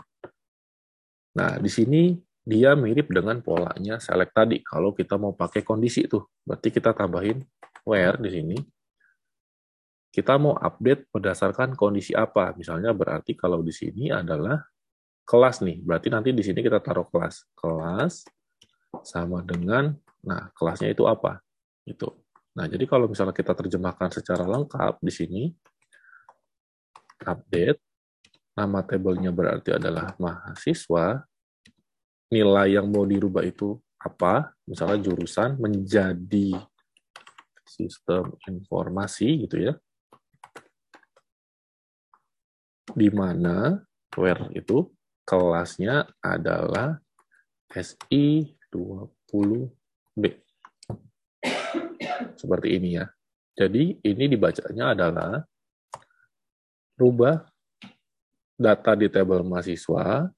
Nah, 1.37 1.61
di 1.61 1.69
sini 1.69 2.17
dia 2.43 2.73
mirip 2.73 3.13
dengan 3.13 3.39
polanya 3.45 4.01
select 4.01 4.33
tadi. 4.33 4.65
Kalau 4.65 4.97
kita 4.97 5.21
mau 5.21 5.37
pakai 5.37 5.61
kondisi 5.61 6.09
itu, 6.09 6.21
berarti 6.45 6.69
kita 6.73 6.97
tambahin 6.97 7.45
where 7.85 8.17
di 8.17 8.31
sini. 8.33 8.57
Kita 10.13 10.37
mau 10.37 10.53
update 10.53 11.09
berdasarkan 11.09 11.73
kondisi 11.73 12.13
apa? 12.13 12.53
Misalnya 12.53 12.93
berarti 12.93 13.33
kalau 13.33 13.65
di 13.65 13.73
sini 13.73 14.13
adalah 14.13 14.61
kelas 15.23 15.63
nih. 15.63 15.81
Berarti 15.83 16.09
nanti 16.11 16.31
di 16.35 16.43
sini 16.45 16.61
kita 16.61 16.79
taruh 16.83 17.07
kelas. 17.09 17.47
Kelas 17.55 18.27
sama 19.07 19.41
dengan, 19.41 19.97
nah 20.21 20.53
kelasnya 20.53 20.93
itu 20.93 21.09
apa? 21.09 21.41
Itu. 21.89 22.23
Nah, 22.53 22.69
jadi 22.69 22.85
kalau 22.85 23.09
misalnya 23.09 23.33
kita 23.33 23.57
terjemahkan 23.57 24.13
secara 24.13 24.45
lengkap 24.45 25.01
di 25.01 25.13
sini, 25.13 25.43
update, 27.25 27.81
nama 28.53 28.85
tabelnya 28.85 29.33
berarti 29.33 29.73
adalah 29.73 30.13
mahasiswa, 30.21 31.25
nilai 32.29 32.77
yang 32.77 32.93
mau 32.93 33.09
dirubah 33.09 33.41
itu 33.41 33.81
apa, 33.97 34.53
misalnya 34.69 35.01
jurusan 35.01 35.57
menjadi 35.57 36.61
sistem 37.65 38.37
informasi 38.45 39.49
gitu 39.49 39.73
ya, 39.73 39.75
di 42.93 43.09
mana 43.09 43.81
where 44.13 44.53
itu 44.53 44.93
kelasnya 45.23 46.11
adalah 46.23 46.99
SI20B. 47.73 50.25
Seperti 52.37 52.69
ini 52.77 53.01
ya. 53.01 53.07
Jadi 53.53 54.01
ini 54.03 54.25
dibacanya 54.29 54.97
adalah 54.97 55.45
rubah 56.97 57.45
data 58.57 58.93
di 58.95 59.09
tabel 59.11 59.45
mahasiswa 59.45 60.31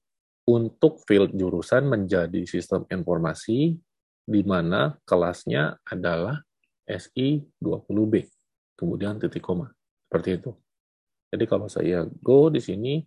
untuk 0.45 1.01
field 1.05 1.33
jurusan 1.33 1.89
menjadi 1.89 2.45
sistem 2.45 2.85
informasi 2.89 3.77
di 4.25 4.41
mana 4.41 4.97
kelasnya 5.05 5.77
adalah 5.85 6.41
SI20B, 6.85 8.13
kemudian 8.77 9.17
titik 9.17 9.41
koma. 9.41 9.69
Seperti 10.05 10.37
itu. 10.37 10.53
Jadi 11.33 11.45
kalau 11.49 11.67
saya 11.69 12.05
go 12.21 12.53
di 12.53 12.61
sini, 12.61 13.01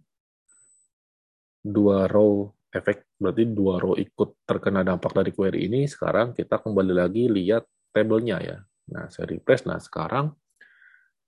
dua 1.63 2.07
row 2.07 2.53
efek, 2.69 3.17
berarti 3.17 3.45
dua 3.49 3.81
row 3.81 3.97
ikut 3.97 4.45
terkena 4.45 4.85
dampak 4.85 5.17
dari 5.17 5.33
query 5.33 5.67
ini, 5.67 5.89
sekarang 5.89 6.37
kita 6.37 6.61
kembali 6.61 6.93
lagi 6.93 7.27
lihat 7.27 7.65
tabelnya 7.93 8.39
ya. 8.45 8.59
Nah, 8.89 9.09
saya 9.13 9.29
refresh, 9.29 9.69
nah 9.69 9.81
sekarang 9.81 10.33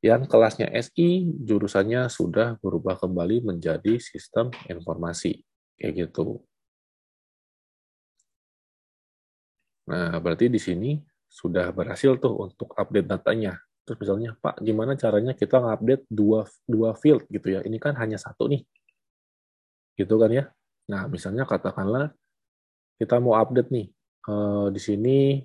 yang 0.00 0.24
kelasnya 0.24 0.72
SI, 0.80 1.28
jurusannya 1.44 2.08
sudah 2.08 2.56
berubah 2.64 2.96
kembali 2.96 3.44
menjadi 3.44 4.00
sistem 4.00 4.48
informasi. 4.64 5.44
Kayak 5.76 6.08
gitu. 6.08 6.40
Nah, 9.92 10.16
berarti 10.24 10.48
di 10.48 10.56
sini 10.56 10.96
sudah 11.28 11.68
berhasil 11.76 12.16
tuh 12.16 12.48
untuk 12.48 12.72
update 12.80 13.08
datanya. 13.12 13.60
Terus 13.84 14.00
misalnya, 14.00 14.38
Pak, 14.40 14.64
gimana 14.64 14.96
caranya 14.96 15.36
kita 15.36 15.60
ngupdate 15.60 16.08
dua, 16.08 16.48
dua 16.64 16.96
field 16.96 17.28
gitu 17.28 17.58
ya? 17.58 17.60
Ini 17.60 17.76
kan 17.76 17.92
hanya 18.00 18.16
satu 18.16 18.48
nih. 18.48 18.64
Gitu 20.00 20.16
kan 20.16 20.32
ya? 20.32 20.48
Nah, 20.88 21.04
misalnya 21.12 21.44
katakanlah 21.44 22.16
kita 22.96 23.20
mau 23.20 23.36
update 23.36 23.68
nih. 23.68 23.92
Uh, 24.24 24.68
di 24.72 24.80
sini 24.80 25.40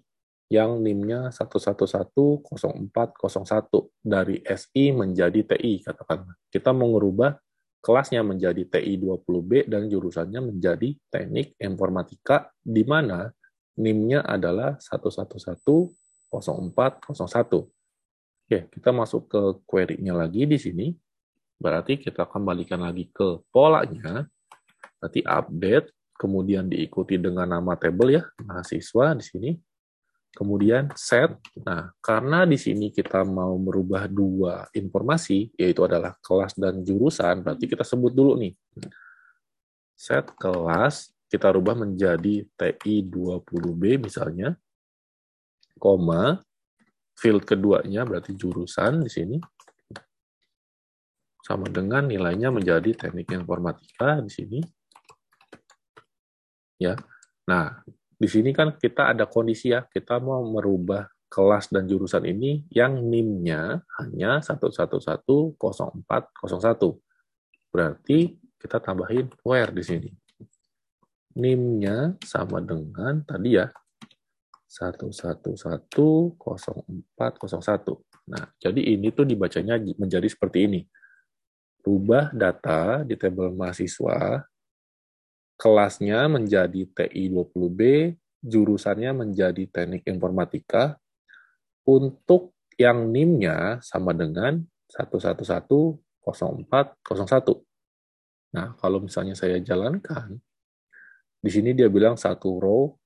yang 0.51 0.79
NIM-nya 0.79 1.33
1110401 1.33 2.43
dari 3.99 4.39
SI 4.45 4.95
menjadi 4.95 5.41
TI 5.55 5.83
katakanlah. 5.83 6.35
Kita 6.47 6.71
mau 6.71 6.87
merubah 6.95 7.35
kelasnya 7.83 8.21
menjadi 8.25 8.65
TI 8.65 8.97
20B 8.97 9.69
dan 9.69 9.89
jurusannya 9.91 10.41
menjadi 10.53 10.95
Teknik 11.09 11.53
Informatika 11.61 12.49
di 12.61 12.81
mana 12.85 13.29
NIM-nya 13.75 14.23
adalah 14.23 14.77
1110401. 14.79 16.33
Oke, 18.45 18.59
kita 18.69 18.89
masuk 18.93 19.25
ke 19.25 19.41
query-nya 19.65 20.13
lagi 20.13 20.45
di 20.45 20.57
sini. 20.61 20.93
Berarti 21.57 21.97
kita 21.97 22.29
kembalikan 22.29 22.85
lagi 22.85 23.09
ke 23.09 23.41
polanya. 23.49 24.29
Berarti 25.05 25.21
update, 25.21 25.93
kemudian 26.17 26.65
diikuti 26.65 27.21
dengan 27.21 27.45
nama 27.45 27.77
table 27.77 28.17
ya, 28.17 28.25
mahasiswa 28.41 29.13
di 29.13 29.21
sini. 29.21 29.51
Kemudian 30.33 30.89
set. 30.97 31.37
Nah, 31.61 31.93
karena 32.01 32.49
di 32.49 32.57
sini 32.57 32.89
kita 32.89 33.21
mau 33.21 33.53
merubah 33.61 34.09
dua 34.09 34.65
informasi, 34.73 35.53
yaitu 35.61 35.85
adalah 35.85 36.17
kelas 36.25 36.57
dan 36.57 36.81
jurusan, 36.81 37.45
berarti 37.45 37.69
kita 37.69 37.85
sebut 37.85 38.09
dulu 38.09 38.33
nih. 38.41 38.57
Set 39.93 40.33
kelas 40.41 41.13
kita 41.29 41.53
rubah 41.53 41.77
menjadi 41.77 42.49
TI20B 42.57 44.01
misalnya, 44.01 44.57
koma, 45.77 46.41
field 47.13 47.45
keduanya 47.45 48.01
berarti 48.09 48.33
jurusan 48.33 49.05
di 49.05 49.11
sini, 49.13 49.37
sama 51.45 51.69
dengan 51.69 52.09
nilainya 52.09 52.49
menjadi 52.49 53.05
teknik 53.05 53.29
informatika 53.29 54.17
di 54.17 54.33
sini. 54.33 54.59
Ya, 56.75 56.99
nah 57.47 57.83
di 58.15 58.27
sini 58.31 58.55
kan 58.55 58.75
kita 58.79 59.11
ada 59.11 59.27
kondisi 59.27 59.75
ya, 59.75 59.83
kita 59.87 60.19
mau 60.23 60.43
merubah 60.43 61.07
kelas 61.27 61.67
dan 61.67 61.83
jurusan 61.83 62.23
ini 62.23 62.63
yang 62.71 62.95
NIM-nya 62.95 63.83
hanya 63.99 64.39
1110401. 64.39 65.59
Berarti 67.75 68.39
kita 68.55 68.79
tambahin 68.79 69.27
where 69.43 69.75
di 69.75 69.83
sini. 69.83 70.07
NIM-nya 71.35 72.15
sama 72.23 72.63
dengan 72.63 73.19
tadi 73.27 73.59
ya, 73.59 73.67
1110401. 74.71 75.91
Nah, 78.25 78.47
jadi 78.57 78.81
ini 78.95 79.11
tuh 79.11 79.27
dibacanya 79.27 79.75
menjadi 79.99 80.31
seperti 80.31 80.71
ini. 80.71 80.87
Rubah 81.83 82.31
data 82.33 83.03
di 83.03 83.13
tabel 83.19 83.51
mahasiswa, 83.53 84.41
kelasnya 85.55 86.27
menjadi 86.27 86.83
TI20B, 86.91 88.11
jurusannya 88.43 89.15
menjadi 89.25 89.63
Teknik 89.71 90.03
Informatika, 90.07 90.99
untuk 91.87 92.51
yang 92.75 93.07
NIM-nya 93.09 93.79
sama 93.79 94.11
dengan 94.11 94.67
1110401. 94.91 97.63
Nah, 98.55 98.71
kalau 98.79 99.03
misalnya 99.03 99.35
saya 99.35 99.59
jalankan, 99.59 100.39
di 101.39 101.49
sini 101.51 101.73
dia 101.75 101.89
bilang 101.91 102.17
satu 102.17 102.59
row, 102.59 102.97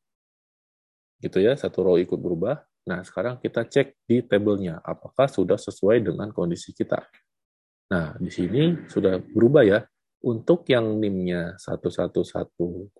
gitu 1.19 1.39
ya, 1.43 1.57
satu 1.57 1.83
row 1.85 1.97
ikut 1.99 2.17
berubah. 2.17 2.63
Nah, 2.87 3.03
sekarang 3.03 3.39
kita 3.43 3.67
cek 3.67 4.07
di 4.07 4.23
tabelnya, 4.25 4.79
apakah 4.81 5.27
sudah 5.27 5.57
sesuai 5.59 6.01
dengan 6.01 6.31
kondisi 6.31 6.73
kita. 6.73 7.03
Nah, 7.89 8.13
di 8.21 8.29
sini 8.29 8.85
sudah 8.87 9.17
berubah 9.19 9.65
ya. 9.65 9.81
Untuk 10.19 10.67
yang 10.67 10.99
NIM-nya 10.99 11.55
1110401, 11.55 12.91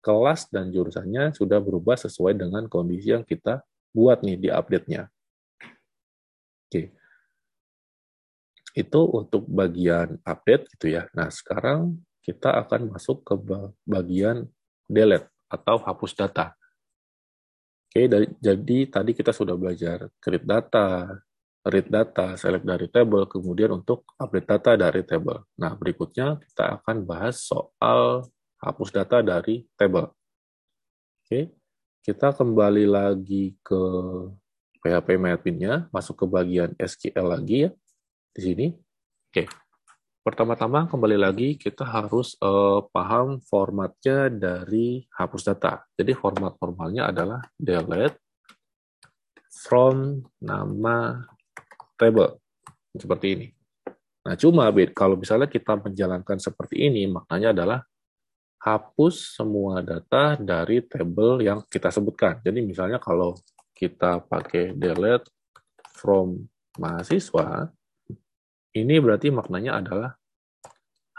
kelas 0.00 0.40
dan 0.48 0.70
jurusannya 0.70 1.34
sudah 1.34 1.58
berubah 1.58 1.98
sesuai 1.98 2.38
dengan 2.38 2.70
kondisi 2.70 3.10
yang 3.10 3.26
kita 3.26 3.66
buat 3.90 4.22
nih 4.22 4.38
di 4.38 4.48
update-nya. 4.48 5.10
Oke. 6.70 6.94
Itu 8.70 9.00
untuk 9.10 9.50
bagian 9.50 10.22
update 10.22 10.70
gitu 10.78 10.94
ya. 10.94 11.10
Nah, 11.18 11.34
sekarang 11.34 11.98
kita 12.22 12.54
akan 12.62 12.94
masuk 12.94 13.26
ke 13.26 13.34
bagian 13.82 14.46
delete 14.86 15.26
atau 15.50 15.82
hapus 15.82 16.14
data. 16.14 16.54
Oke, 17.90 18.06
jadi 18.38 18.78
tadi 18.86 19.18
kita 19.18 19.34
sudah 19.34 19.58
belajar 19.58 20.06
create 20.22 20.46
data, 20.46 21.10
read 21.66 21.92
data, 21.92 22.36
select 22.40 22.64
dari 22.64 22.88
table, 22.88 23.28
kemudian 23.28 23.76
untuk 23.76 24.08
update 24.16 24.48
data 24.48 24.70
dari 24.80 25.04
table. 25.04 25.44
Nah, 25.60 25.76
berikutnya 25.76 26.40
kita 26.40 26.80
akan 26.80 27.04
bahas 27.04 27.44
soal 27.44 28.24
hapus 28.60 28.90
data 28.92 29.20
dari 29.20 29.68
table. 29.76 30.08
Oke, 31.24 31.52
kita 32.00 32.32
kembali 32.32 32.84
lagi 32.88 33.56
ke 33.60 33.82
PHP 34.80 35.20
MyAdmin-nya, 35.20 35.92
masuk 35.92 36.24
ke 36.24 36.26
bagian 36.26 36.72
SQL 36.80 37.26
lagi 37.28 37.68
ya, 37.68 37.70
di 38.32 38.40
sini. 38.40 38.66
Oke, 39.30 39.44
Pertama-tama 40.20 40.84
kembali 40.84 41.16
lagi 41.16 41.56
kita 41.56 41.80
harus 41.80 42.36
uh, 42.44 42.84
paham 42.92 43.40
formatnya 43.40 44.28
dari 44.28 45.00
hapus 45.16 45.48
data. 45.48 45.80
Jadi 45.96 46.12
format 46.12 46.60
formalnya 46.60 47.08
adalah 47.08 47.40
delete 47.56 48.20
from 49.48 50.20
nama 50.44 51.24
table 52.00 52.40
seperti 52.96 53.26
ini. 53.36 53.46
Nah, 54.24 54.36
cuma 54.40 54.72
kalau 54.96 55.20
misalnya 55.20 55.48
kita 55.48 55.76
menjalankan 55.76 56.40
seperti 56.40 56.88
ini, 56.88 57.04
maknanya 57.08 57.52
adalah 57.52 57.80
hapus 58.60 59.40
semua 59.40 59.80
data 59.80 60.36
dari 60.36 60.84
table 60.84 61.40
yang 61.40 61.64
kita 61.68 61.88
sebutkan. 61.88 62.40
Jadi 62.44 62.60
misalnya 62.60 63.00
kalau 63.00 63.36
kita 63.72 64.20
pakai 64.24 64.76
delete 64.76 65.28
from 65.96 66.48
mahasiswa, 66.76 67.72
ini 68.76 68.94
berarti 69.00 69.32
maknanya 69.32 69.80
adalah 69.80 70.10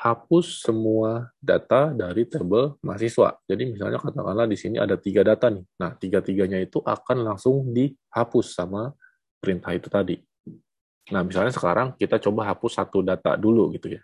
hapus 0.02 0.66
semua 0.66 1.30
data 1.38 1.94
dari 1.94 2.26
tabel 2.26 2.78
mahasiswa. 2.82 3.38
Jadi 3.46 3.78
misalnya 3.78 4.02
katakanlah 4.02 4.50
di 4.50 4.58
sini 4.58 4.82
ada 4.82 4.98
tiga 4.98 5.22
data 5.22 5.50
nih. 5.50 5.66
Nah, 5.78 5.94
tiga-tiganya 5.94 6.58
itu 6.58 6.82
akan 6.82 7.22
langsung 7.22 7.70
dihapus 7.70 8.58
sama 8.58 8.94
perintah 9.38 9.74
itu 9.74 9.90
tadi. 9.90 10.18
Nah, 11.10 11.26
misalnya 11.26 11.50
sekarang 11.50 11.98
kita 11.98 12.22
coba 12.22 12.54
hapus 12.54 12.78
satu 12.78 13.02
data 13.02 13.34
dulu 13.34 13.74
gitu 13.74 13.98
ya. 13.98 14.02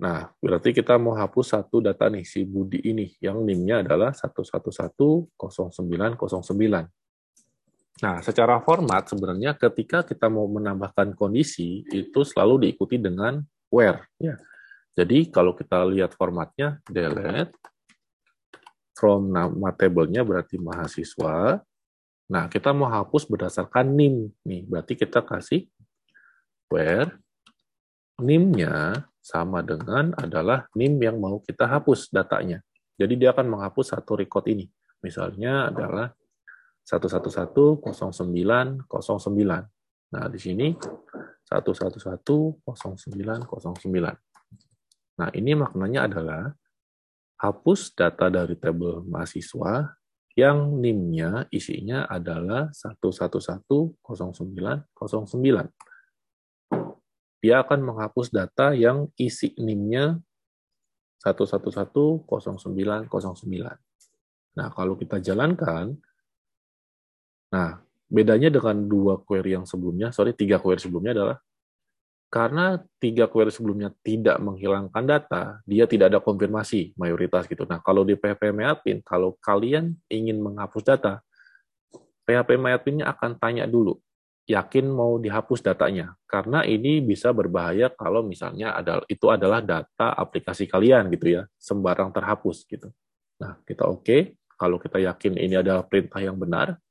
Nah, 0.00 0.32
berarti 0.42 0.74
kita 0.74 0.98
mau 0.98 1.14
hapus 1.14 1.54
satu 1.54 1.78
data 1.84 2.10
nih, 2.10 2.26
si 2.26 2.42
Budi 2.42 2.82
ini, 2.82 3.14
yang 3.22 3.38
NIM-nya 3.44 3.86
adalah 3.86 4.10
1110909. 4.10 6.90
Nah, 8.02 8.18
secara 8.18 8.58
format 8.58 9.06
sebenarnya 9.06 9.54
ketika 9.54 10.02
kita 10.02 10.26
mau 10.26 10.50
menambahkan 10.50 11.14
kondisi 11.14 11.86
itu 11.94 12.26
selalu 12.26 12.66
diikuti 12.66 12.98
dengan 12.98 13.38
where. 13.70 14.02
Ya. 14.18 14.34
Jadi 14.98 15.30
kalau 15.30 15.54
kita 15.54 15.86
lihat 15.86 16.18
formatnya 16.18 16.82
delete 16.90 17.54
from 18.98 19.30
nama 19.30 19.70
tabelnya 19.74 20.26
berarti 20.26 20.58
mahasiswa. 20.58 21.62
Nah, 22.24 22.48
kita 22.48 22.72
mau 22.72 22.88
hapus 22.88 23.28
berdasarkan 23.28 23.92
NIM 23.92 24.32
nih. 24.48 24.64
Berarti 24.64 24.96
kita 24.96 25.20
kasih 25.20 25.68
where 26.72 27.12
NIM-nya 28.22 29.04
sama 29.20 29.60
dengan 29.60 30.16
adalah 30.16 30.64
NIM 30.72 30.96
yang 31.02 31.20
mau 31.20 31.36
kita 31.42 31.68
hapus 31.68 32.08
datanya. 32.14 32.62
Jadi 32.94 33.18
dia 33.18 33.34
akan 33.34 33.58
menghapus 33.58 33.90
satu 33.92 34.16
record 34.16 34.46
ini. 34.48 34.70
Misalnya 35.02 35.66
adalah 35.68 36.14
1110909. 36.86 37.82
Nah, 40.14 40.30
di 40.30 40.38
sini 40.38 40.70
1110909. 41.44 44.16
Nah, 45.14 45.30
ini 45.34 45.54
maknanya 45.54 46.02
adalah 46.08 46.54
hapus 47.40 47.92
data 47.92 48.30
dari 48.30 48.56
tabel 48.56 49.02
mahasiswa 49.04 49.94
yang 50.34 50.82
NIM-nya 50.82 51.46
isinya 51.54 52.10
adalah 52.10 52.74
1110909. 52.74 55.70
Dia 57.38 57.62
akan 57.62 57.80
menghapus 57.84 58.32
data 58.34 58.74
yang 58.74 59.06
isi 59.14 59.54
NIM-nya 59.54 60.18
1110909. 61.22 63.78
Nah, 64.54 64.70
kalau 64.70 64.94
kita 64.98 65.18
jalankan, 65.22 65.94
nah, 67.54 67.78
bedanya 68.10 68.50
dengan 68.50 68.86
dua 68.86 69.18
query 69.22 69.54
yang 69.54 69.66
sebelumnya, 69.66 70.10
sorry, 70.10 70.34
tiga 70.34 70.58
query 70.58 70.82
sebelumnya 70.82 71.12
adalah 71.14 71.38
karena 72.34 72.82
tiga 72.98 73.30
query 73.30 73.54
sebelumnya 73.54 73.94
tidak 74.02 74.42
menghilangkan 74.42 75.06
data, 75.06 75.62
dia 75.62 75.86
tidak 75.86 76.10
ada 76.10 76.18
konfirmasi 76.18 76.90
mayoritas 76.98 77.46
gitu. 77.46 77.62
Nah, 77.62 77.78
kalau 77.78 78.02
di 78.02 78.18
PHP 78.18 78.50
MyAdmin, 78.50 79.06
kalau 79.06 79.38
kalian 79.38 79.94
ingin 80.10 80.42
menghapus 80.42 80.82
data, 80.82 81.22
PHP 82.26 82.58
MyAdmin 82.58 83.06
akan 83.06 83.38
tanya 83.38 83.70
dulu, 83.70 84.02
yakin 84.50 84.82
mau 84.90 85.14
dihapus 85.22 85.62
datanya, 85.62 86.18
karena 86.26 86.66
ini 86.66 86.98
bisa 86.98 87.30
berbahaya 87.30 87.86
kalau 87.94 88.26
misalnya 88.26 88.74
ada, 88.74 89.06
itu 89.06 89.30
adalah 89.30 89.62
data 89.62 90.10
aplikasi 90.18 90.66
kalian 90.66 91.14
gitu 91.14 91.38
ya, 91.38 91.42
sembarang 91.62 92.10
terhapus 92.10 92.66
gitu. 92.66 92.90
Nah, 93.38 93.62
kita 93.62 93.86
oke, 93.86 94.02
okay. 94.02 94.34
kalau 94.58 94.82
kita 94.82 94.98
yakin 94.98 95.38
ini 95.38 95.54
adalah 95.54 95.86
perintah 95.86 96.18
yang 96.18 96.34
benar, 96.34 96.82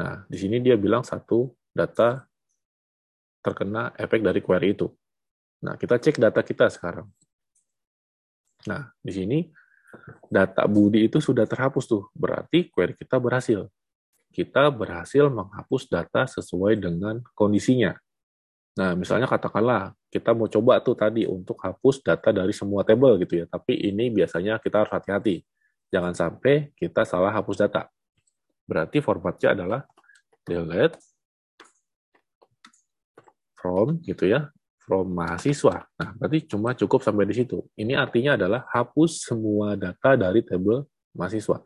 nah 0.00 0.24
di 0.32 0.40
sini 0.40 0.64
dia 0.64 0.80
bilang 0.80 1.04
satu 1.04 1.52
data 1.76 2.29
terkena 3.40 3.92
efek 3.96 4.20
dari 4.20 4.40
query 4.44 4.76
itu. 4.76 4.88
Nah, 5.64 5.76
kita 5.76 6.00
cek 6.00 6.16
data 6.16 6.40
kita 6.40 6.68
sekarang. 6.72 7.08
Nah, 8.68 8.92
di 9.00 9.12
sini 9.12 9.38
data 10.28 10.64
Budi 10.68 11.08
itu 11.08 11.18
sudah 11.18 11.44
terhapus 11.48 11.84
tuh, 11.88 12.04
berarti 12.12 12.68
query 12.68 12.96
kita 12.96 13.16
berhasil. 13.20 13.68
Kita 14.30 14.70
berhasil 14.70 15.26
menghapus 15.26 15.90
data 15.90 16.22
sesuai 16.28 16.78
dengan 16.78 17.18
kondisinya. 17.34 17.96
Nah, 18.78 18.94
misalnya 18.94 19.26
katakanlah 19.26 19.92
kita 20.08 20.30
mau 20.30 20.46
coba 20.46 20.78
tuh 20.78 20.94
tadi 20.94 21.26
untuk 21.26 21.58
hapus 21.58 22.00
data 22.06 22.30
dari 22.30 22.54
semua 22.54 22.86
table 22.86 23.18
gitu 23.26 23.42
ya, 23.42 23.46
tapi 23.50 23.74
ini 23.74 24.08
biasanya 24.08 24.62
kita 24.62 24.86
harus 24.86 24.92
hati-hati. 24.94 25.42
Jangan 25.90 26.14
sampai 26.14 26.70
kita 26.78 27.02
salah 27.02 27.34
hapus 27.34 27.66
data. 27.66 27.90
Berarti 28.70 29.02
formatnya 29.02 29.58
adalah 29.58 29.80
delete 30.46 31.02
from 33.60 34.00
gitu 34.00 34.24
ya, 34.24 34.48
from 34.80 35.12
mahasiswa. 35.12 35.84
Nah, 36.00 36.10
berarti 36.16 36.48
cuma 36.48 36.72
cukup 36.72 37.04
sampai 37.04 37.28
di 37.28 37.36
situ. 37.36 37.60
Ini 37.76 38.00
artinya 38.00 38.40
adalah 38.40 38.64
hapus 38.72 39.28
semua 39.28 39.76
data 39.76 40.16
dari 40.16 40.40
tabel 40.40 40.88
mahasiswa. 41.12 41.60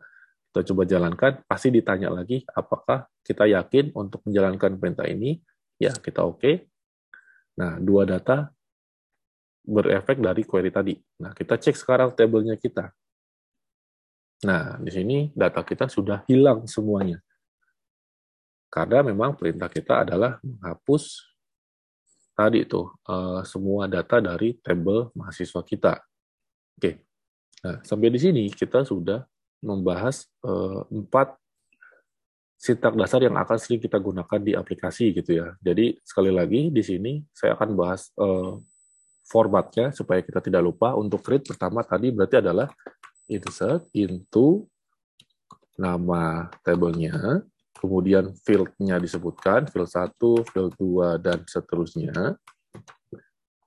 Kita 0.51 0.61
coba 0.71 0.83
jalankan, 0.83 1.31
pasti 1.47 1.71
ditanya 1.71 2.11
lagi 2.11 2.43
apakah 2.51 3.07
kita 3.23 3.47
yakin 3.47 3.95
untuk 3.95 4.23
menjalankan 4.27 4.75
perintah 4.75 5.07
ini. 5.07 5.39
Ya, 5.79 5.95
kita 5.95 6.23
oke. 6.23 6.39
Okay. 6.39 6.55
Nah, 7.55 7.79
dua 7.79 8.03
data 8.03 8.51
berefek 9.65 10.21
dari 10.21 10.43
query 10.45 10.71
tadi. 10.71 10.95
Nah, 11.23 11.31
kita 11.31 11.57
cek 11.57 11.75
sekarang 11.75 12.13
tabelnya 12.13 12.55
kita. 12.55 12.91
Nah, 14.45 14.77
di 14.77 14.91
sini 14.91 15.17
data 15.33 15.65
kita 15.65 15.89
sudah 15.89 16.21
hilang 16.29 16.67
semuanya. 16.69 17.19
Karena 18.69 19.01
memang 19.07 19.39
perintah 19.39 19.71
kita 19.71 20.03
adalah 20.03 20.37
menghapus 20.43 21.34
tadi 22.35 22.67
itu 22.67 22.85
uh, 23.07 23.41
semua 23.47 23.87
data 23.87 24.19
dari 24.19 24.59
tabel 24.59 25.09
mahasiswa 25.15 25.63
kita. 25.63 26.03
Oke, 26.75 27.01
nah 27.63 27.79
sampai 27.81 28.11
di 28.11 28.19
sini 28.19 28.43
kita 28.51 28.83
sudah 28.83 29.23
membahas 29.63 30.27
uh, 30.43 30.83
empat 30.91 31.39
sintak 32.59 32.93
dasar 32.99 33.23
yang 33.23 33.35
akan 33.39 33.57
sering 33.59 33.79
kita 33.79 33.95
gunakan 33.99 34.39
di 34.43 34.51
aplikasi 34.51 35.15
gitu 35.15 35.39
ya. 35.39 35.55
Jadi 35.63 35.95
sekali 36.03 36.31
lagi 36.31 36.67
di 36.69 36.83
sini 36.83 37.23
saya 37.31 37.55
akan 37.55 37.69
bahas 37.73 38.11
uh, 38.19 38.59
formatnya 39.25 39.95
supaya 39.95 40.21
kita 40.21 40.43
tidak 40.43 40.61
lupa. 40.61 40.93
Untuk 40.93 41.23
read 41.25 41.43
pertama 41.47 41.81
tadi 41.81 42.11
berarti 42.13 42.41
adalah 42.41 42.69
insert 43.31 43.89
into 43.97 44.69
nama 45.75 46.47
tabelnya, 46.63 47.43
kemudian 47.85 48.33
field-nya 48.41 48.97
disebutkan, 48.97 49.69
field 49.69 49.87
1, 49.87 50.49
field 50.49 50.73
2, 50.77 51.21
dan 51.21 51.45
seterusnya. 51.45 52.35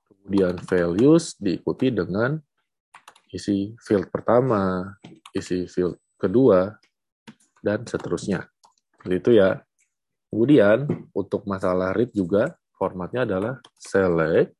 Kemudian 0.07 0.59
values 0.67 1.39
diikuti 1.39 1.89
dengan 1.89 2.37
isi 3.31 3.73
field 3.81 4.11
pertama, 4.11 4.85
isi 5.31 5.65
field 5.65 5.97
kedua, 6.19 6.75
dan 7.63 7.87
seterusnya. 7.87 8.45
Begitu 9.01 9.39
ya. 9.39 9.63
Kemudian 10.29 10.85
untuk 11.15 11.49
masalah 11.49 11.89
read 11.95 12.13
juga 12.13 12.53
formatnya 12.77 13.25
adalah 13.25 13.57
select, 13.81 14.53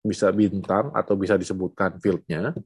bisa 0.00 0.32
bintang 0.32 0.88
atau 0.96 1.14
bisa 1.14 1.36
disebutkan 1.36 2.00
fieldnya, 2.00 2.56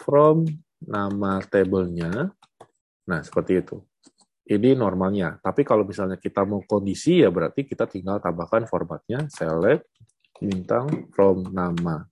from 0.00 0.48
nama 0.80 1.44
tabelnya, 1.44 2.32
nah 3.04 3.20
seperti 3.20 3.60
itu 3.60 3.84
ini 4.50 4.74
normalnya. 4.74 5.38
Tapi 5.38 5.62
kalau 5.62 5.86
misalnya 5.86 6.18
kita 6.18 6.42
mau 6.42 6.58
kondisi, 6.66 7.22
ya 7.22 7.30
berarti 7.30 7.62
kita 7.62 7.86
tinggal 7.86 8.18
tambahkan 8.18 8.66
formatnya, 8.66 9.30
select, 9.30 9.86
bintang, 10.42 11.06
from 11.14 11.46
nama, 11.54 12.02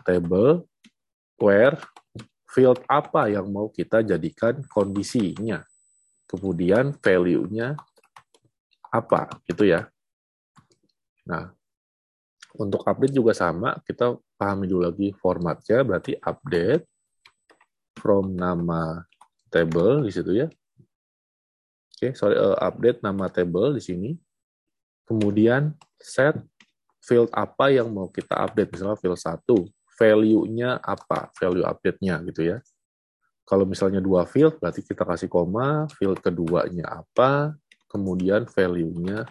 table, 0.00 0.64
where, 1.36 1.76
field 2.48 2.80
apa 2.88 3.28
yang 3.28 3.52
mau 3.52 3.68
kita 3.68 4.00
jadikan 4.00 4.64
kondisinya. 4.72 5.60
Kemudian 6.24 6.96
value-nya 6.96 7.76
apa, 8.88 9.28
gitu 9.44 9.68
ya. 9.68 9.84
Nah, 11.28 11.52
untuk 12.56 12.82
update 12.88 13.14
juga 13.14 13.36
sama, 13.36 13.76
kita 13.84 14.16
pahami 14.40 14.64
dulu 14.64 14.88
lagi 14.88 15.12
formatnya, 15.12 15.84
berarti 15.84 16.16
update 16.16 16.88
from 18.00 18.32
nama 18.32 19.04
table 19.52 20.08
di 20.08 20.10
situ 20.10 20.40
ya, 20.40 20.48
Oke, 22.00 22.16
okay, 22.16 22.16
sorry, 22.16 22.32
uh, 22.40 22.56
update 22.56 23.04
nama 23.04 23.28
table 23.28 23.76
di 23.76 23.84
sini. 23.84 24.16
Kemudian 25.04 25.76
set 26.00 26.32
field 27.04 27.28
apa 27.28 27.68
yang 27.68 27.92
mau 27.92 28.08
kita 28.08 28.40
update, 28.40 28.72
misalnya 28.72 28.96
field 28.96 29.20
1, 29.20 29.44
value-nya 30.00 30.80
apa, 30.80 31.28
value 31.36 31.60
update-nya 31.60 32.24
gitu 32.32 32.56
ya. 32.56 32.64
Kalau 33.44 33.68
misalnya 33.68 34.00
dua 34.00 34.24
field, 34.24 34.56
berarti 34.56 34.80
kita 34.80 35.04
kasih 35.04 35.28
koma, 35.28 35.92
field 35.92 36.24
keduanya 36.24 37.04
apa, 37.04 37.52
kemudian 37.92 38.48
value-nya 38.48 39.28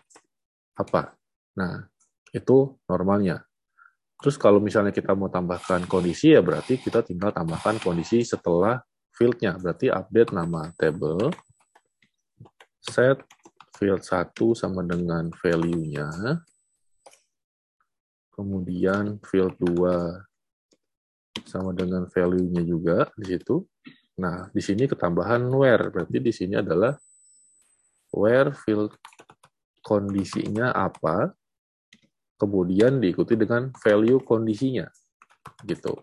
apa. 0.77 1.17
Nah, 1.57 1.89
itu 2.29 2.77
normalnya. 2.85 3.49
Terus 4.21 4.37
kalau 4.37 4.61
misalnya 4.61 4.93
kita 4.93 5.17
mau 5.17 5.33
tambahkan 5.33 5.89
kondisi, 5.89 6.37
ya 6.37 6.45
berarti 6.45 6.77
kita 6.77 7.01
tinggal 7.01 7.33
tambahkan 7.33 7.81
kondisi 7.81 8.21
setelah 8.21 8.77
field-nya. 9.17 9.57
Berarti 9.57 9.89
update 9.89 10.37
nama 10.37 10.69
table, 10.77 11.33
set 12.79 13.23
field 13.79 14.03
1 14.03 14.35
sama 14.55 14.83
dengan 14.83 15.31
value-nya. 15.31 16.09
Kemudian 18.35 19.19
field 19.23 19.55
2 19.59 20.27
sama 21.47 21.71
dengan 21.71 22.07
value-nya 22.07 22.63
juga 22.67 23.07
di 23.15 23.35
situ. 23.35 23.63
Nah, 24.19 24.51
di 24.51 24.59
sini 24.59 24.83
ketambahan 24.83 25.47
where. 25.47 25.87
Berarti 25.91 26.19
di 26.19 26.31
sini 26.35 26.59
adalah 26.59 26.91
where 28.11 28.51
field 28.51 28.91
kondisinya 29.79 30.75
apa, 30.75 31.31
kemudian 32.35 32.99
diikuti 32.99 33.39
dengan 33.39 33.71
value 33.79 34.19
kondisinya. 34.19 34.87
Gitu. 35.63 35.95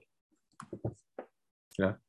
Ya. 1.76 2.00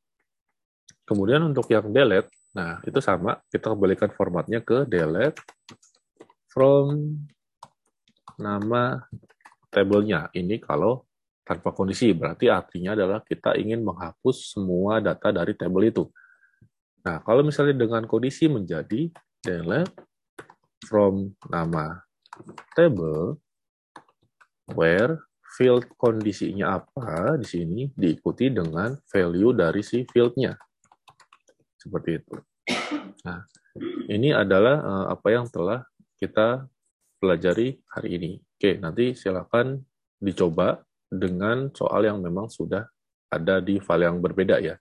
Kemudian 1.04 1.44
untuk 1.44 1.68
yang 1.68 1.92
delete, 1.92 2.32
Nah, 2.56 2.80
itu 2.84 3.00
sama. 3.04 3.40
Kita 3.52 3.72
kembalikan 3.72 4.08
formatnya 4.12 4.64
ke 4.64 4.88
delete 4.88 5.40
from 6.48 7.16
nama 8.40 9.04
tabelnya. 9.68 10.32
Ini 10.32 10.56
kalau 10.62 11.04
tanpa 11.44 11.72
kondisi, 11.72 12.12
berarti 12.12 12.48
artinya 12.48 12.92
adalah 12.92 13.20
kita 13.24 13.56
ingin 13.56 13.80
menghapus 13.80 14.56
semua 14.56 15.00
data 15.00 15.32
dari 15.32 15.56
tabel 15.56 15.88
itu. 15.88 16.04
Nah, 17.04 17.24
kalau 17.24 17.40
misalnya 17.40 17.76
dengan 17.76 18.04
kondisi 18.04 18.48
menjadi 18.52 19.08
delete 19.40 19.96
from 20.84 21.32
nama 21.48 22.04
table 22.76 23.40
where 24.76 25.18
field 25.56 25.88
kondisinya 25.96 26.78
apa 26.78 27.34
di 27.40 27.46
sini 27.48 27.80
diikuti 27.96 28.52
dengan 28.52 28.94
value 29.08 29.56
dari 29.56 29.82
si 29.82 30.04
fieldnya 30.06 30.54
seperti 31.88 32.20
itu. 32.20 32.36
Nah, 33.24 33.48
ini 34.12 34.30
adalah 34.36 34.76
uh, 34.84 35.06
apa 35.16 35.28
yang 35.32 35.48
telah 35.48 35.82
kita 36.20 36.68
pelajari 37.18 37.80
hari 37.88 38.08
ini. 38.20 38.30
Oke, 38.38 38.76
nanti 38.78 39.16
silakan 39.16 39.80
dicoba 40.20 40.84
dengan 41.08 41.72
soal 41.72 42.04
yang 42.04 42.20
memang 42.20 42.52
sudah 42.52 42.84
ada 43.32 43.64
di 43.64 43.80
file 43.80 44.04
yang 44.06 44.20
berbeda 44.20 44.60
ya. 44.60 44.76